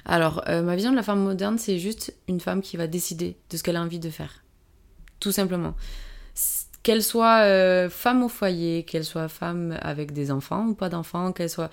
[0.05, 3.37] Alors, euh, ma vision de la femme moderne, c'est juste une femme qui va décider
[3.49, 4.43] de ce qu'elle a envie de faire.
[5.19, 5.75] Tout simplement.
[6.83, 11.33] Qu'elle soit euh, femme au foyer, qu'elle soit femme avec des enfants ou pas d'enfants,
[11.33, 11.69] qu'elle soit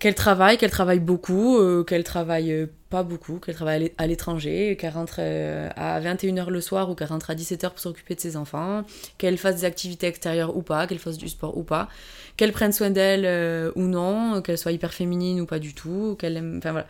[0.00, 3.94] qu'elle travaille, qu'elle travaille beaucoup, euh, qu'elle travaille euh, pas beaucoup, qu'elle travaille à l'é-
[3.98, 7.78] à l'étranger, qu'elle rentre euh, à 21h le soir ou qu'elle rentre à 17h pour
[7.78, 8.82] s'occuper de ses enfants,
[9.18, 11.88] qu'elle fasse des activités extérieures ou pas, qu'elle fasse du sport ou pas,
[12.36, 16.16] qu'elle prenne soin d'elle euh, ou non, qu'elle soit hyper féminine ou pas du tout,
[16.18, 16.56] qu'elle aime...
[16.58, 16.86] Enfin voilà.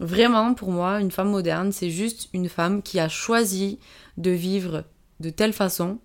[0.00, 3.78] Vraiment, pour moi, une femme moderne, c'est juste une femme qui a choisi
[4.16, 4.84] de vivre
[5.20, 5.98] de telle façon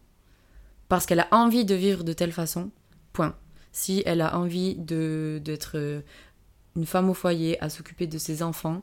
[0.87, 2.69] parce qu'elle a envie de vivre de telle façon.
[3.11, 3.35] Point.
[3.71, 6.03] Si elle a envie d'être
[6.75, 8.81] une femme au foyer, à s'occuper de ses enfants,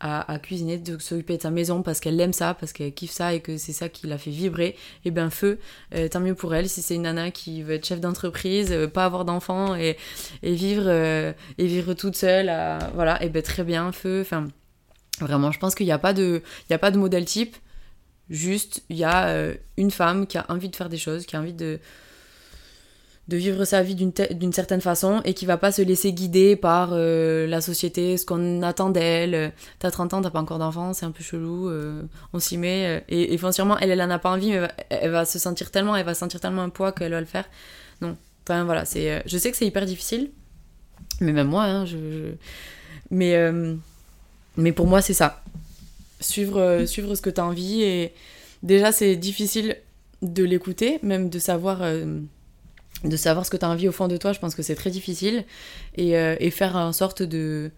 [0.00, 3.34] à, cuisiner, de s'occuper de sa maison parce qu'elle aime ça, parce qu'elle kiffe ça
[3.34, 5.58] et que c'est ça qui la fait vibrer, et bien feu,
[5.94, 6.68] euh, tant mieux pour elle.
[6.68, 9.96] Si c'est une nana qui veut être chef d'entreprise, euh, pas avoir d'enfants et,
[10.42, 12.46] et vivre euh, et vivre toute seule,
[12.94, 14.20] voilà, et ben très bien, feu.
[14.20, 14.46] Enfin,
[15.20, 17.56] vraiment, je pense qu'il n'y a pas de, il y a pas de modèle type.
[18.30, 19.34] Juste, il y a
[19.78, 21.80] une femme qui a envie de faire des choses, qui a envie de
[23.28, 26.90] de vivre sa vie d'une certaine façon et qui va pas se laisser guider par
[26.92, 29.52] euh, la société, ce qu'on attend d'elle.
[29.78, 32.86] T'as 30 ans, t'as pas encore d'enfant, c'est un peu chelou, euh, on s'y met.
[32.86, 33.38] euh, et, et
[33.80, 36.62] elle, elle a pas envie, mais elle va, se sentir tellement, elle va sentir tellement
[36.62, 37.44] un poids qu'elle va le faire.
[38.00, 40.30] Non, enfin voilà, c'est, je sais que c'est hyper difficile,
[41.20, 42.32] mais même moi, hein, je,
[43.10, 43.36] Mais,
[44.56, 45.42] mais pour moi, c'est ça.
[46.20, 48.14] Suivre, suivre ce que t'as envie et
[48.62, 49.76] déjà, c'est difficile
[50.22, 51.82] de l'écouter, même de savoir.
[53.04, 54.74] De savoir ce que tu as envie au fond de toi, je pense que c'est
[54.74, 55.44] très difficile.
[55.96, 57.70] Et, euh, et faire en sorte de,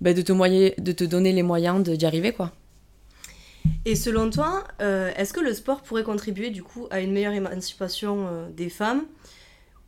[0.00, 2.52] bah, de, te moyer, de te donner les moyens de- d'y arriver, quoi.
[3.84, 7.32] Et selon toi, euh, est-ce que le sport pourrait contribuer du coup à une meilleure
[7.34, 9.04] émancipation euh, des femmes?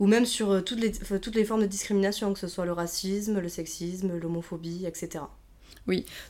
[0.00, 3.40] Ou même sur toutes, les, toutes les formes de discrimination, que ce soit le racisme,
[3.40, 5.24] le sexisme, l'homophobie, etc.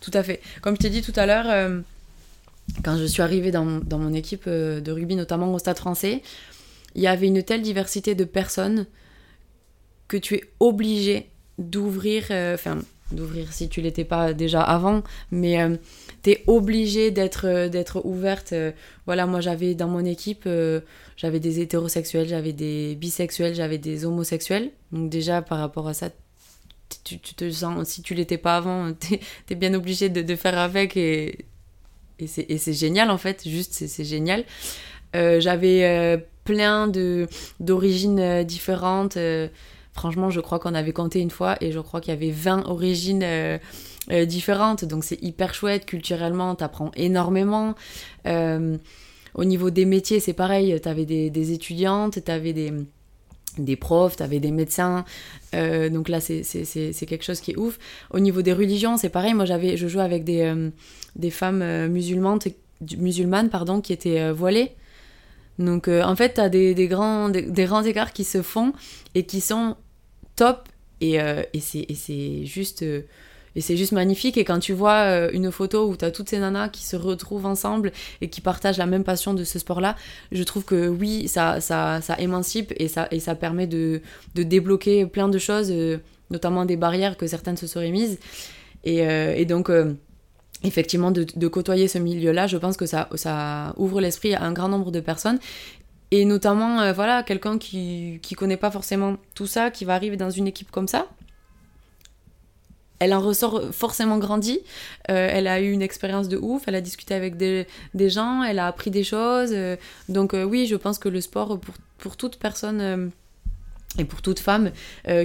[0.01, 0.41] Tout à fait.
[0.63, 1.83] Comme je t'ai dit tout à l'heure,
[2.83, 6.23] quand je suis arrivée dans, dans mon équipe de rugby, notamment au Stade français,
[6.99, 8.87] il y avait une telle diversité de personnes
[10.09, 12.79] que tu es obligé d'ouvrir, euh, enfin,
[13.13, 15.77] d'ouvrir si tu l'étais pas déjà avant, mais euh,
[16.23, 18.53] tu es obligé d'être euh, d'être ouverte.
[18.53, 18.73] euh,
[19.07, 20.49] voilà, moi j'avais dans mon équipe,
[21.17, 24.71] j'avais des hétérosexuels, j'avais des bisexuels, j'avais des homosexuels.
[24.93, 26.11] Donc déjà par rapport à ça,
[27.05, 30.37] tu, tu te sens, si tu l'étais pas avant, t'es es bien obligé de, de
[30.37, 31.45] faire avec et,
[32.27, 34.45] c'est génial en fait, juste c'est génial.
[35.15, 36.91] J'avais plein
[37.61, 39.19] d'origines euh, différentes.
[39.19, 39.49] euh,
[39.93, 42.67] franchement, je crois qu'on avait compté une fois et je crois qu'il y avait 20
[42.67, 43.59] origines euh,
[44.25, 44.87] différentes.
[44.87, 47.75] Donc c'est hyper chouette culturellement, t'apprends énormément.
[49.35, 50.81] Au niveau des métiers, c'est pareil.
[50.81, 52.73] T'avais des, des étudiantes, t'avais des
[53.59, 55.05] des profs, t'avais des médecins,
[55.53, 57.79] donc là c'est quelque chose qui est ouf.
[58.11, 60.71] Au niveau des religions, c'est pareil, moi j'avais je jouais avec des,
[61.17, 62.39] des femmes musulmanes,
[62.97, 64.71] musulmanes pardon, qui étaient voilées.
[65.59, 68.73] Donc en fait, tu as des, grands, des, grands écarts qui se font
[69.15, 69.77] et qui sont
[70.37, 70.69] top
[71.01, 72.85] et, et c'est juste
[73.59, 74.37] et c'est juste magnifique.
[74.37, 76.95] Et quand tu vois euh, une photo où tu as toutes ces nanas qui se
[76.95, 77.91] retrouvent ensemble
[78.21, 79.97] et qui partagent la même passion de ce sport-là,
[80.31, 84.01] je trouve que oui, ça, ça, ça émancipe et ça, et ça permet de,
[84.37, 85.99] de débloquer plein de choses, euh,
[86.31, 88.21] notamment des barrières que certaines se seraient mises.
[88.87, 89.71] Euh, et donc,
[90.65, 94.53] effectivement, de, de, côtoyer ce milieu-là, je pense que ça, ça ouvre l'esprit à un
[94.53, 95.39] grand nombre de personnes.
[96.11, 100.31] Et notamment, voilà, quelqu'un qui ne connaît pas forcément tout ça, qui va arriver dans
[100.31, 101.07] une équipe comme ça,
[102.99, 104.61] elle en ressort forcément grandie.
[105.11, 108.59] Euh, elle a eu une expérience de ouf, elle a discuté avec des, gens, elle
[108.59, 109.51] a appris des choses.
[109.53, 109.77] Euh,
[110.09, 113.11] donc euh, oui, je pense que le sport, pour, pour toute personne
[113.99, 114.71] et pour toute femme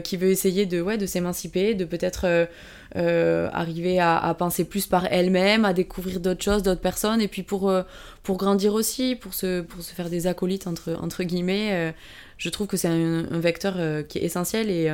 [0.04, 2.48] qui veut essayer de, ouais, de s'émanciper, de peut-être
[2.96, 7.72] arriver à, penser plus par elle-même, à découvrir d'autres choses, d'autres personnes, et puis pour,
[8.24, 11.94] pour grandir aussi, pour se, pour se faire des acolytes, entre, entre guillemets,
[12.38, 13.76] je trouve que c'est un, vecteur
[14.08, 14.90] qui est essentiel et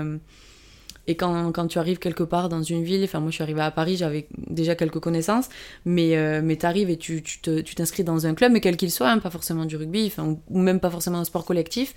[1.09, 3.61] et quand, quand, tu arrives quelque part dans une ville, enfin moi je suis arrivée
[3.61, 5.49] à Paris, j'avais déjà quelques connaissances,
[5.83, 7.23] mais, euh, mais tu arrives et tu
[7.75, 10.79] t'inscris dans un club, mais quel qu'il soit, hein, pas forcément du rugby, ou même
[10.79, 11.95] pas forcément un sport collectif.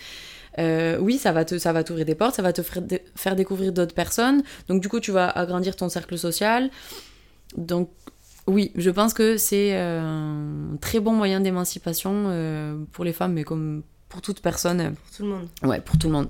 [0.59, 3.73] Euh, oui, ça va, te, ça va t'ouvrir des portes, ça va te faire, découvrir
[3.73, 4.43] d'autres personnes.
[4.69, 6.71] Donc du coup, tu vas agrandir ton cercle social.
[7.57, 7.91] Donc
[8.47, 13.45] oui, je pense que c'est euh, un très bon moyen d'émancipation pour les femmes, mais
[13.45, 14.95] comme pour toute personne.
[14.95, 15.49] Pour tout le monde.
[15.63, 16.29] Ouais, pour tout le monde.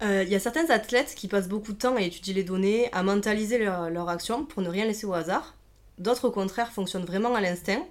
[0.00, 2.92] Il euh, y a certains athlètes qui passent beaucoup de temps à étudier les données,
[2.92, 5.54] à mentaliser leur, leur action pour ne rien laisser au hasard.
[5.98, 7.82] D'autres, au contraire, fonctionnent vraiment à l'instinct.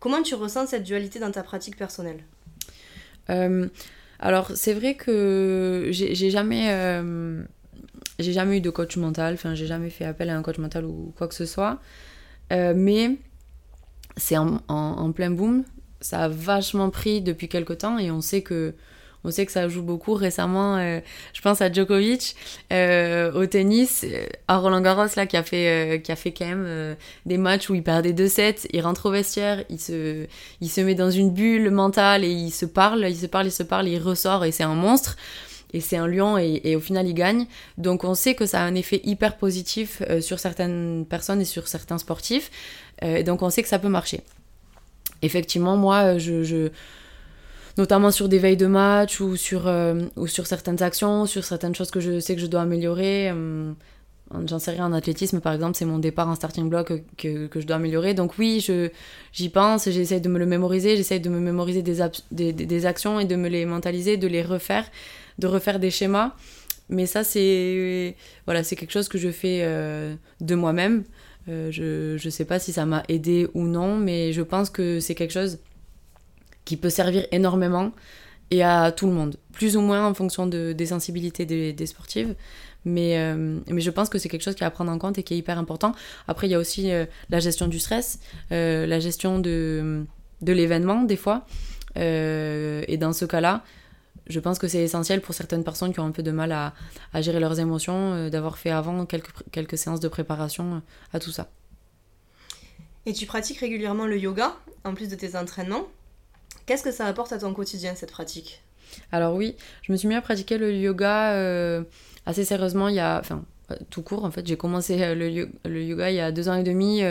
[0.00, 2.24] Comment tu ressens cette dualité dans ta pratique personnelle?
[3.30, 3.68] Euh,
[4.18, 7.42] Alors, c'est vrai que j'ai jamais, euh,
[8.18, 11.12] jamais eu de coach mental, enfin, j'ai jamais fait appel à un coach mental ou
[11.16, 11.80] quoi que ce soit.
[12.50, 13.16] mais
[14.16, 15.64] c'est en, en, plein boom.
[16.00, 18.74] Ça a vachement pris depuis quelques temps et on sait que
[19.26, 20.14] on sait que ça joue beaucoup.
[20.14, 21.00] Récemment, euh,
[21.32, 22.36] je pense à Djokovic
[22.72, 26.46] euh, au tennis, euh, à Roland Garros, là, qui a fait, qui a fait quand
[26.46, 28.68] même des matchs où il perdait 2-7.
[28.72, 30.26] Il rentre au vestiaire, il se,
[30.60, 33.52] il se met dans une bulle mentale et il se parle, il se parle, il
[33.52, 35.16] se parle, il ressort et c'est un monstre.
[35.72, 37.46] Et c'est un lion et, au final il gagne.
[37.76, 41.66] Donc on sait que ça a un effet hyper positif sur certaines personnes et sur
[41.66, 42.50] certains sportifs.
[43.24, 44.20] donc on sait que ça peut marcher.
[45.22, 46.70] Effectivement, moi, je
[47.76, 51.74] notamment sur des veilles de match ou sur, euh, ou sur certaines actions, sur certaines
[51.74, 53.30] choses que je sais que je dois améliorer.
[53.30, 53.72] Euh,
[54.46, 57.60] j'en sais rien en athlétisme, par exemple, c'est mon départ en starting block que, que
[57.60, 58.14] je dois améliorer.
[58.14, 58.66] Donc oui,
[59.32, 61.98] j'y pense, j'essaye de me le mémoriser, j'essaye de me mémoriser des,
[62.32, 64.86] des, des, actions et de me les mentaliser, de les refaire,
[65.38, 66.34] de refaire des schémas.
[66.88, 71.04] Mais ça, c'est voilà, quelque chose que je fais euh, de moi-même.
[71.46, 75.14] je ne sais pas si ça m'a aidé ou non, mais je pense que c'est
[75.14, 75.58] quelque chose
[76.66, 77.92] qui peut servir énormément
[78.50, 82.34] et à tout le monde, plus ou moins en fonction de, des sensibilités des, sportives.
[82.84, 85.18] Mais, euh, mais je pense que c'est quelque chose qui est à prendre en compte
[85.18, 85.92] et qui est hyper important.
[86.28, 88.20] Après, il y a aussi euh, la gestion du stress,
[88.52, 90.04] euh, la gestion de,
[90.42, 91.46] de l'événement, des fois.
[91.96, 93.64] et dans ce cas-là,
[94.28, 96.74] je pense que c'est essentiel pour certaines personnes qui ont un peu de mal à,
[97.12, 101.48] à gérer leurs émotions, d'avoir fait avant quelques, quelques séances de préparation à tout ça.
[103.06, 105.86] Et tu pratiques régulièrement le yoga, en plus de tes entraînements?
[106.66, 108.62] Qu'est-ce que ça apporte à ton quotidien, cette pratique?
[109.12, 111.82] Alors oui, je me suis mis à pratiquer le yoga euh,
[112.26, 113.18] assez sérieusement il y a...
[113.20, 114.46] Enfin, euh, tout court en fait.
[114.46, 117.02] J'ai commencé euh, le, yoga il y a deux ans et demi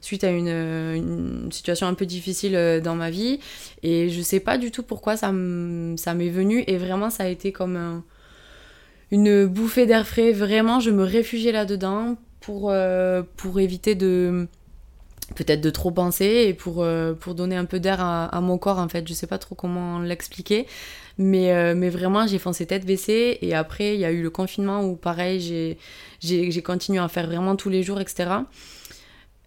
[0.00, 3.40] suite à une, situation un peu difficile dans ma vie.
[3.82, 6.64] Et je sais pas du tout pourquoi ça m'est venu.
[6.66, 8.02] Et vraiment, ça a été comme
[9.10, 10.32] une bouffée d'air frais.
[10.32, 12.72] Vraiment, je me réfugiais là-dedans pour,
[13.36, 14.48] pour éviter de
[15.34, 18.78] peut-être de trop penser et pour, euh, pour donner un peu d'air à, mon corps
[18.78, 19.06] en fait.
[19.06, 20.66] Je sais pas trop comment l'expliquer.
[21.18, 23.38] Mais, euh, mais vraiment, j'ai foncé tête baissée.
[23.42, 25.76] Et après, il y a eu le confinement où, pareil,
[26.20, 28.30] j'ai continué à faire vraiment tous les jours, etc.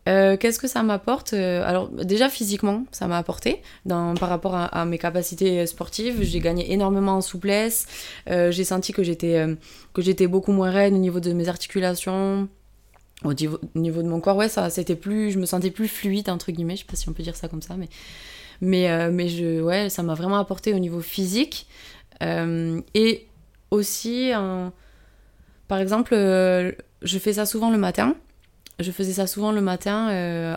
[0.10, 4.86] Euh, qu'est-ce que ça m'apporte Alors déjà physiquement, ça m'a apporté dans, par rapport à,
[4.86, 6.22] mes capacités sportives.
[6.22, 7.88] J'ai gagné énormément en souplesse.
[8.28, 9.46] j'ai senti que j'étais
[9.94, 12.50] que j'étais beaucoup moins raide au niveau de mes articulations,
[13.24, 13.58] au niveau,
[14.02, 16.82] de mon corps, ouais, ça, c'était plus, je me sentais plus fluide entre guillemets, je
[16.82, 17.88] sais pas si on peut dire ça comme ça, mais
[18.62, 21.68] mais euh, mais je, ouais, ça m'a vraiment apporté au niveau physique
[22.22, 23.28] euh, et
[23.72, 24.32] aussi,
[25.68, 26.72] par exemple, euh,
[27.02, 28.16] je fais ça souvent le matin.
[28.80, 30.08] Je faisais ça souvent le matin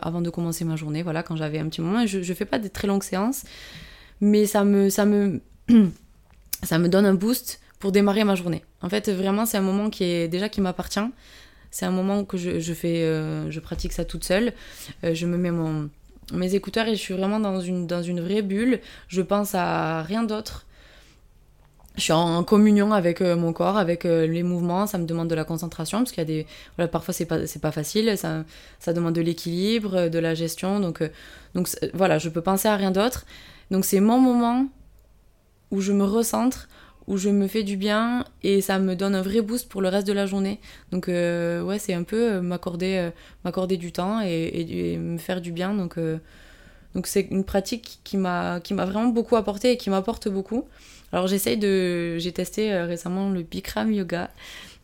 [0.02, 2.06] avant de commencer ma journée, voilà, quand j'avais un petit moment.
[2.06, 3.44] je, je fais pas des très longues séances,
[4.20, 5.40] mais ça me ça me
[6.62, 8.64] ça me donne un boost pour démarrer ma journée.
[8.82, 11.00] En fait, vraiment, c'est un moment qui est déjà qui m'appartient.
[11.76, 14.54] C'est un moment que je, je fais, euh, je pratique ça toute seule.
[15.04, 15.90] Euh, je me mets mon,
[16.32, 18.80] mes écouteurs et je suis vraiment dans une, dans une vraie bulle.
[19.08, 20.64] Je pense à rien d'autre.
[21.96, 24.86] Je suis en communion avec euh, mon corps, avec les mouvements.
[24.86, 26.46] Ça me demande de la concentration parce qu'il y a des.
[26.76, 28.16] Voilà, parfois, c'est pas, pas facile.
[28.16, 28.46] Ça,
[28.78, 30.80] ça demande de l'équilibre, de la gestion.
[30.80, 31.02] Donc,
[31.54, 33.26] donc voilà, je peux penser à rien d'autre.
[33.70, 34.66] Donc, c'est mon moment
[35.70, 36.68] où je me recentre,
[37.06, 39.88] où je me fais du bien et ça me donne un vrai boost pour le
[39.88, 40.60] reste de la journée.
[40.90, 43.10] Donc euh, ouais, c'est un peu euh, m'accorder euh,
[43.44, 45.74] m'accorder du temps et, me faire du bien.
[45.74, 45.98] Donc
[46.94, 50.64] donc c'est une pratique qui m'a qui m'a vraiment beaucoup apporté et qui m'apporte beaucoup.
[51.12, 54.30] Alors j'essaye de j'ai testé récemment le Bikram yoga.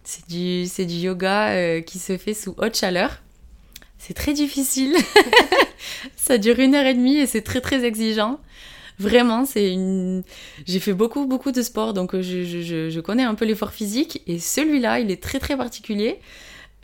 [0.04, 3.22] C'est du c'est du yoga qui se fait sous haute chaleur.
[3.98, 4.96] C'est très difficile.
[6.16, 8.40] ça dure une heure et demie et c'est très très exigeant.
[9.02, 10.22] Vraiment, c'est une.
[10.64, 13.72] J'ai fait beaucoup, beaucoup de sport, donc euh, je, je, je connais un peu l'effort
[13.72, 14.22] physique.
[14.28, 16.20] Et celui-là, il est très, très particulier.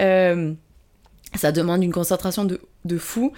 [0.02, 0.52] Euh,
[1.36, 3.32] ça demande une concentration de, de fou.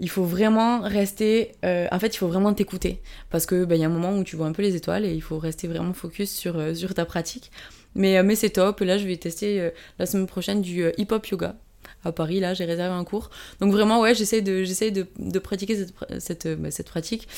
[0.00, 1.52] Il faut vraiment rester.
[1.64, 3.00] Euh, en fait, il faut vraiment t'écouter.
[3.30, 5.14] Parce que ben, y a un moment où tu vois un peu les étoiles et
[5.14, 7.50] il faut rester vraiment focus sur, sur ta pratique.
[7.94, 8.80] Mais, mais c'est top.
[8.80, 11.56] Là, je vais tester la semaine prochaine du hip-hop yoga
[12.06, 13.30] à Paris, là, j'ai réservé un cours.
[13.60, 17.28] Donc vraiment, ouais, j'essaie de, j'essaie de, de pratiquer cette, cette, bah, cette, pratique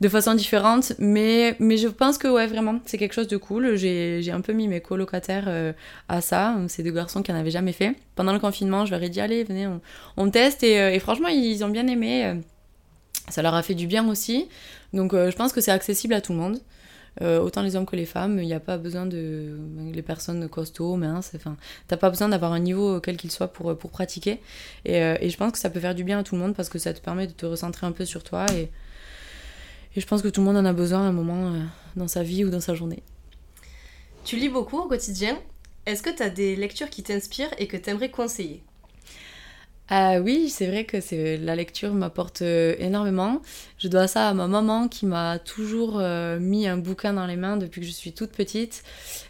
[0.00, 3.76] de façon différente, mais, mais je pense que, ouais, vraiment, c'est quelque chose de cool.
[3.76, 5.72] J'ai, un peu mis mes colocataires euh,
[6.08, 6.56] à ça.
[6.68, 7.94] C'est deux garçons qui n'en avaient jamais fait.
[8.14, 9.80] Pendant le confinement, je leur ai dit, allez, venez, on,
[10.16, 12.34] on teste, et, euh, franchement, ils ont bien aimé.
[13.28, 14.48] Ça leur a fait du bien aussi.
[14.92, 16.58] Donc euh, je pense que c'est accessible à tout le monde.
[17.22, 19.58] Euh, autant les hommes que les femmes, il n'y a pas besoin de.
[19.92, 21.56] les personnes costauds, minces, enfin,
[21.88, 24.40] t'as pas besoin d'avoir un niveau quel qu'il soit pour, pour pratiquer.
[24.84, 26.54] Et, euh, et, je pense que ça peut faire du bien à tout le monde
[26.54, 28.44] parce que ça te permet de te recentrer un peu sur toi.
[28.52, 28.70] Et,
[29.96, 31.62] et je pense que tout le monde en a besoin à un moment euh,
[31.96, 33.02] dans sa vie ou dans sa journée.
[34.24, 35.38] Tu lis beaucoup au quotidien.
[35.86, 38.62] Est-ce que tu as des lectures qui t'inspirent et que tu aimerais conseiller?
[39.88, 43.40] Ah oui, c'est vrai que c'est la lecture m'apporte euh, énormément.
[43.78, 47.36] Je dois ça à ma maman qui m'a toujours euh, mis un bouquin dans les
[47.36, 48.82] mains depuis que je suis toute petite,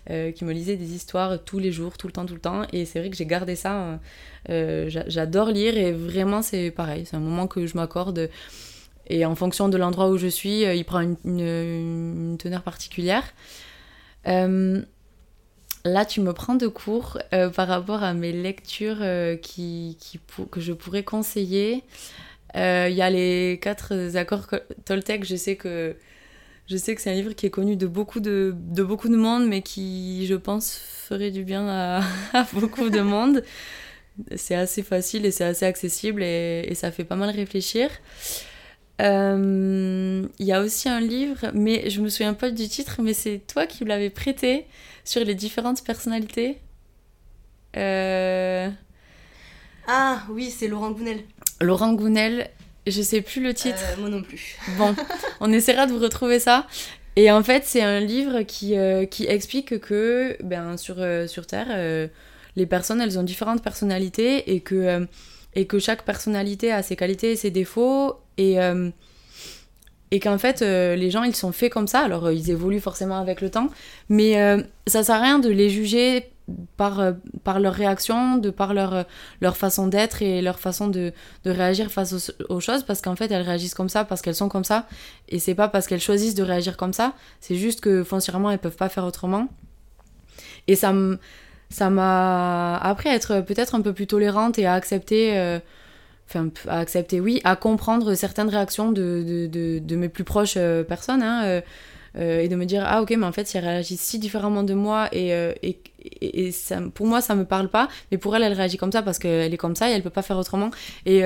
[0.09, 2.63] euh, qui me lisait des histoires tous les jours, tout le temps, tout le temps.
[2.73, 4.01] Et c'est vrai que j'ai gardé ça.
[4.49, 7.05] J'adore lire et vraiment c'est pareil.
[7.05, 8.31] C'est un moment que je m'accorde.
[9.09, 13.25] Et en fonction de l'endroit où je suis, il prend une teneur particulière.
[15.87, 19.97] Là, tu me prends de cours euh, par rapport à mes lectures euh, qui,
[20.51, 21.85] que je pourrais conseiller.
[22.57, 24.49] Euh, il y a les quatre accords
[24.85, 25.25] Toltec.
[25.25, 25.95] Je sais que
[26.67, 29.47] je sais que c'est un livre qui est connu de beaucoup de, beaucoup de monde,
[29.47, 31.69] mais qui, je pense, ferait du bien
[32.33, 33.45] à, beaucoup de monde.
[34.35, 37.91] C'est assez facile et c'est assez accessible et, et, ça fait pas mal réfléchir.
[38.99, 43.41] Il y a aussi un livre, mais je me souviens pas du titre, mais c'est
[43.47, 44.67] toi qui l'avais prêté
[45.07, 46.59] sur les différentes personnalités.
[47.77, 48.69] Euh,
[49.87, 51.21] ah oui, c'est Laurent Gounel.
[51.61, 52.51] Laurent Gounel,
[52.87, 53.79] je sais plus le titre.
[53.93, 54.57] Euh, moi non plus.
[54.77, 54.95] Bon,
[55.41, 56.67] on essaiera de vous retrouver ça.
[57.15, 60.97] Et en fait, c'est un livre qui, euh, qui explique que ben, sur,
[61.29, 62.11] sur Terre,
[62.57, 65.07] les personnes, elles ont différentes personnalités et que,
[65.55, 68.17] et que chaque personnalité a ses qualités et ses défauts.
[68.37, 68.59] Et
[70.11, 72.01] et qu'en fait euh, les gens ils sont faits comme ça.
[72.01, 73.69] Alors euh, ils évoluent forcément avec le temps.
[74.09, 76.31] Mais euh, ça sert à rien de les juger
[76.77, 77.03] par,
[77.43, 79.05] par leur réaction de par leur,
[79.41, 81.13] leur façon d'être et leur façon de,
[81.45, 82.85] de réagir face aux, choses.
[82.85, 84.87] Parce qu'en fait elles réagissent comme ça parce qu'elles sont comme ça.
[85.29, 87.15] Et c'est pas parce qu'elles choisissent de réagir comme ça.
[87.41, 89.49] C'est juste que foncièrement elles peuvent pas faire autrement.
[90.69, 90.95] Et ça
[91.69, 95.59] ça m'a appris à être peut-être un peu plus tolérante et à accepter
[96.29, 100.83] enfin à accepter oui à comprendre certaines réactions de, de, de, mes plus proches euh,
[100.83, 101.61] personnes hein, euh,
[102.19, 104.63] euh, et de me dire ah ok mais en fait si elle réagit si différemment
[104.63, 105.31] de moi et,
[105.63, 105.79] et,
[106.21, 106.51] et,
[106.95, 109.53] pour moi ça me parle pas mais pour elle elle réagit comme ça parce qu'elle
[109.53, 110.71] est comme ça et elle peut pas faire autrement.
[111.05, 111.21] Et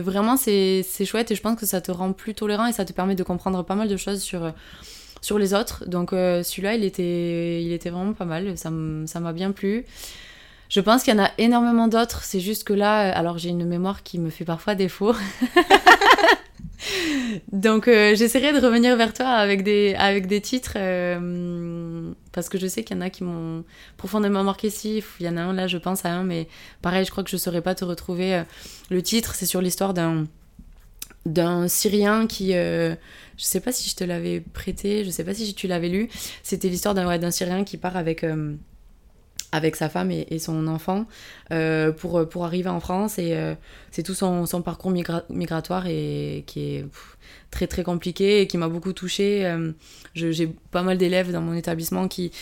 [0.00, 2.92] vraiment c'est chouette et je pense que ça te rend plus tolérant et ça te
[2.92, 4.52] permet de comprendre pas mal de choses sur
[5.20, 5.84] sur les autres.
[5.88, 9.84] Donc celui-là il était il était vraiment pas mal ça m'a bien plu
[10.68, 13.50] je pense qu'il y en a énormément d'autres, c'est juste que là, euh, alors j'ai
[13.50, 15.14] une mémoire qui me fait parfois défaut.
[17.52, 22.84] Donc euh, j'essaierai de revenir vers toi avec des, titres, euh, parce que je sais
[22.84, 23.64] qu'il y en a qui m'ont
[23.96, 24.70] profondément marqué.
[24.70, 26.48] Si, il y en a un là, je pense à un, mais
[26.82, 28.42] pareil, je crois que je ne saurais pas te retrouver.
[28.90, 30.26] Le titre, c'est sur l'histoire d'un
[31.24, 32.96] d'un Syrien qui, je
[33.36, 36.08] sais pas si je te l'avais prêté, je sais pas si tu l'avais lu,
[36.44, 38.24] c'était l'histoire d'un ouais, Syrien qui part avec
[39.52, 41.06] avec sa femme et, son enfant
[41.52, 43.18] euh, pour, pour arriver en France.
[43.18, 43.54] Et euh,
[43.90, 46.84] c'est tout son, son parcours migratoire et, qui est
[47.50, 49.46] très très compliqué et qui m'a beaucoup touchée.
[49.46, 49.72] Euh,
[50.14, 52.32] j'ai pas mal d'élèves dans mon établissement qui,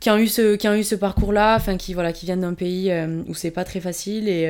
[0.00, 2.54] qui ont eu ce, qui ont eu ce parcours-là, enfin qui voilà, qui viennent d'un
[2.54, 2.92] pays
[3.26, 4.44] où c'est pas très facile et,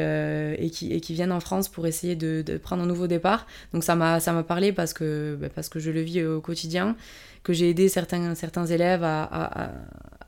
[0.59, 3.47] et, qui, et qui viennent en France pour essayer de, prendre un nouveau départ.
[3.73, 6.97] Donc ça m'a parlé parce que bah, parce que je le vis au quotidien,
[7.45, 9.71] que j'ai aidé certains certains élèves à,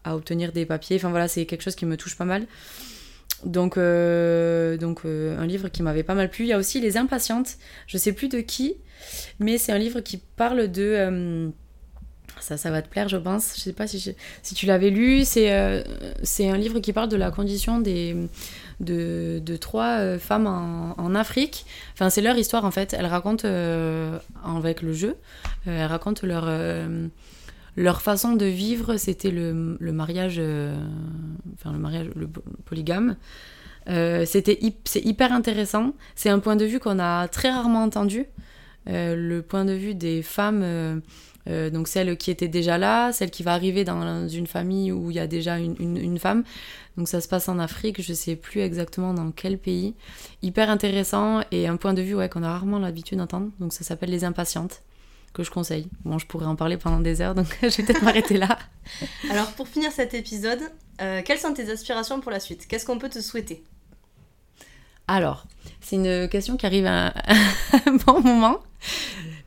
[0.07, 0.97] obtenir des papiers.
[0.97, 2.47] Enfin voilà, c'est quelque chose qui me touche pas mal.
[3.45, 6.45] Donc, euh, donc un livre qui m'avait pas mal plu.
[6.45, 7.57] Il y a aussi Les Impatientes.
[7.87, 8.77] Je sais plus de qui,
[9.39, 11.53] mais c'est un livre qui parle de
[12.41, 13.55] ça, ça va te plaire, je pense.
[13.57, 15.25] Je sais pas si, si tu l'avais lu.
[15.25, 15.83] C'est euh,
[16.23, 18.17] c'est un livre qui parle de la condition des,
[18.81, 21.67] de, de trois euh, femmes en, en, Afrique.
[21.95, 22.95] Enfin, c'est leur histoire en fait.
[22.95, 25.17] Elles racontent euh, avec le jeu.
[25.67, 26.45] elles racontent leur
[27.77, 28.97] leur façon de vivre.
[28.97, 30.41] C'était le, le, mariage,
[31.55, 32.29] enfin le mariage, le
[32.64, 33.16] polygame.
[33.87, 35.95] C'était c'est hyper intéressant.
[36.14, 38.27] C'est un point de vue qu'on a très rarement entendu.
[38.87, 41.03] le point de vue des femmes
[41.49, 45.11] euh, donc celle qui était déjà là, celle qui va arriver dans une famille où
[45.11, 46.45] il y a déjà une, une, femme.
[46.97, 49.95] Donc ça se passe en Afrique, je sais plus exactement dans quel pays.
[50.43, 53.51] Hyper intéressant et un point de vue ouais, qu'on a rarement l'habitude d'entendre.
[53.59, 54.83] Donc ça s'appelle Les Impatientes,
[55.33, 55.89] que je conseille.
[56.05, 58.59] Bon, je pourrais en parler pendant des heures, donc je vais peut-être m'arrêter là.
[59.31, 60.61] Alors pour finir cet épisode,
[61.01, 62.66] euh, quelles sont tes aspirations pour la suite?
[62.66, 63.64] Qu'est-ce qu'on peut te souhaiter?
[65.09, 65.45] Alors,
[65.81, 67.12] c'est une question qui arrive à
[67.87, 68.59] un bon moment.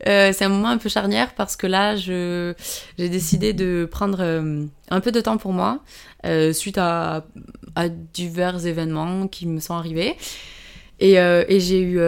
[0.08, 2.56] Euh, c'est un moment un peu charnière parce que là, j'ai
[2.98, 5.80] décidé de prendre euh, un peu de temps pour moi
[6.54, 7.26] suite à,
[8.14, 10.16] divers événements qui me sont arrivés.
[11.00, 11.16] Et,
[11.60, 12.00] j'ai eu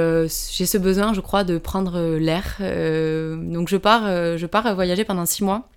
[0.52, 2.56] j'ai ce besoin, je crois, de prendre l'air.
[2.60, 5.70] donc je pars, je pars voyager pendant six mois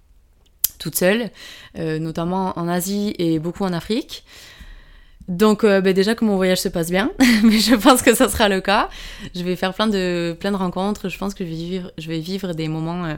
[0.78, 1.30] toute seule,
[1.74, 4.24] notamment en Asie et beaucoup en Afrique.
[5.28, 7.12] Donc euh, bah, déjà que mon voyage se passe bien,
[7.44, 8.88] mais je pense que ça sera le cas.
[9.34, 12.08] Je vais faire plein de, plein de rencontres, je pense que je vais vivre, je
[12.08, 13.14] vais vivre des moments euh,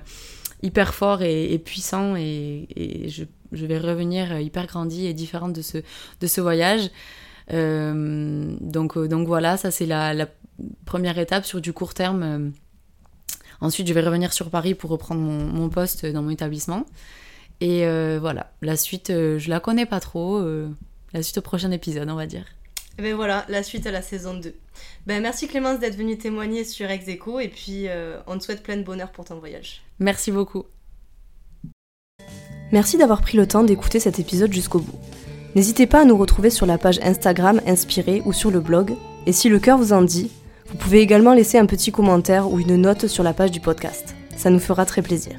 [0.62, 2.66] hyper forts et, puissants et,
[3.08, 5.78] je, je, vais revenir euh, hyper grandi et différente de ce,
[6.20, 6.90] de ce voyage.
[7.50, 10.26] Donc, donc voilà, ça c'est la, la,
[10.84, 12.52] première étape sur du court terme.
[13.60, 16.86] Ensuite, je vais revenir sur Paris pour reprendre mon, mon poste dans mon établissement.
[17.60, 17.84] Et
[18.18, 20.42] voilà, la suite, je la connais pas trop
[21.12, 22.44] la suite au prochain épisode, on va dire.
[22.98, 24.54] Et ben voilà, la suite à la saison 2.
[25.06, 28.76] Ben merci Clémence d'être venue témoigner sur Execo et puis euh, on te souhaite plein
[28.76, 29.82] de bonheur pour ton voyage.
[29.98, 30.64] Merci beaucoup.
[32.72, 34.98] Merci d'avoir pris le temps d'écouter cet épisode jusqu'au bout.
[35.56, 38.94] N'hésitez pas à nous retrouver sur la page Instagram Inspiré ou sur le blog.
[39.26, 40.30] Et si le cœur vous en dit,
[40.68, 44.14] vous pouvez également laisser un petit commentaire ou une note sur la page du podcast.
[44.36, 45.36] Ça nous fera très plaisir.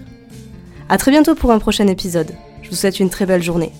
[0.89, 2.31] A très bientôt pour un prochain épisode.
[2.61, 3.71] Je vous souhaite une très belle journée.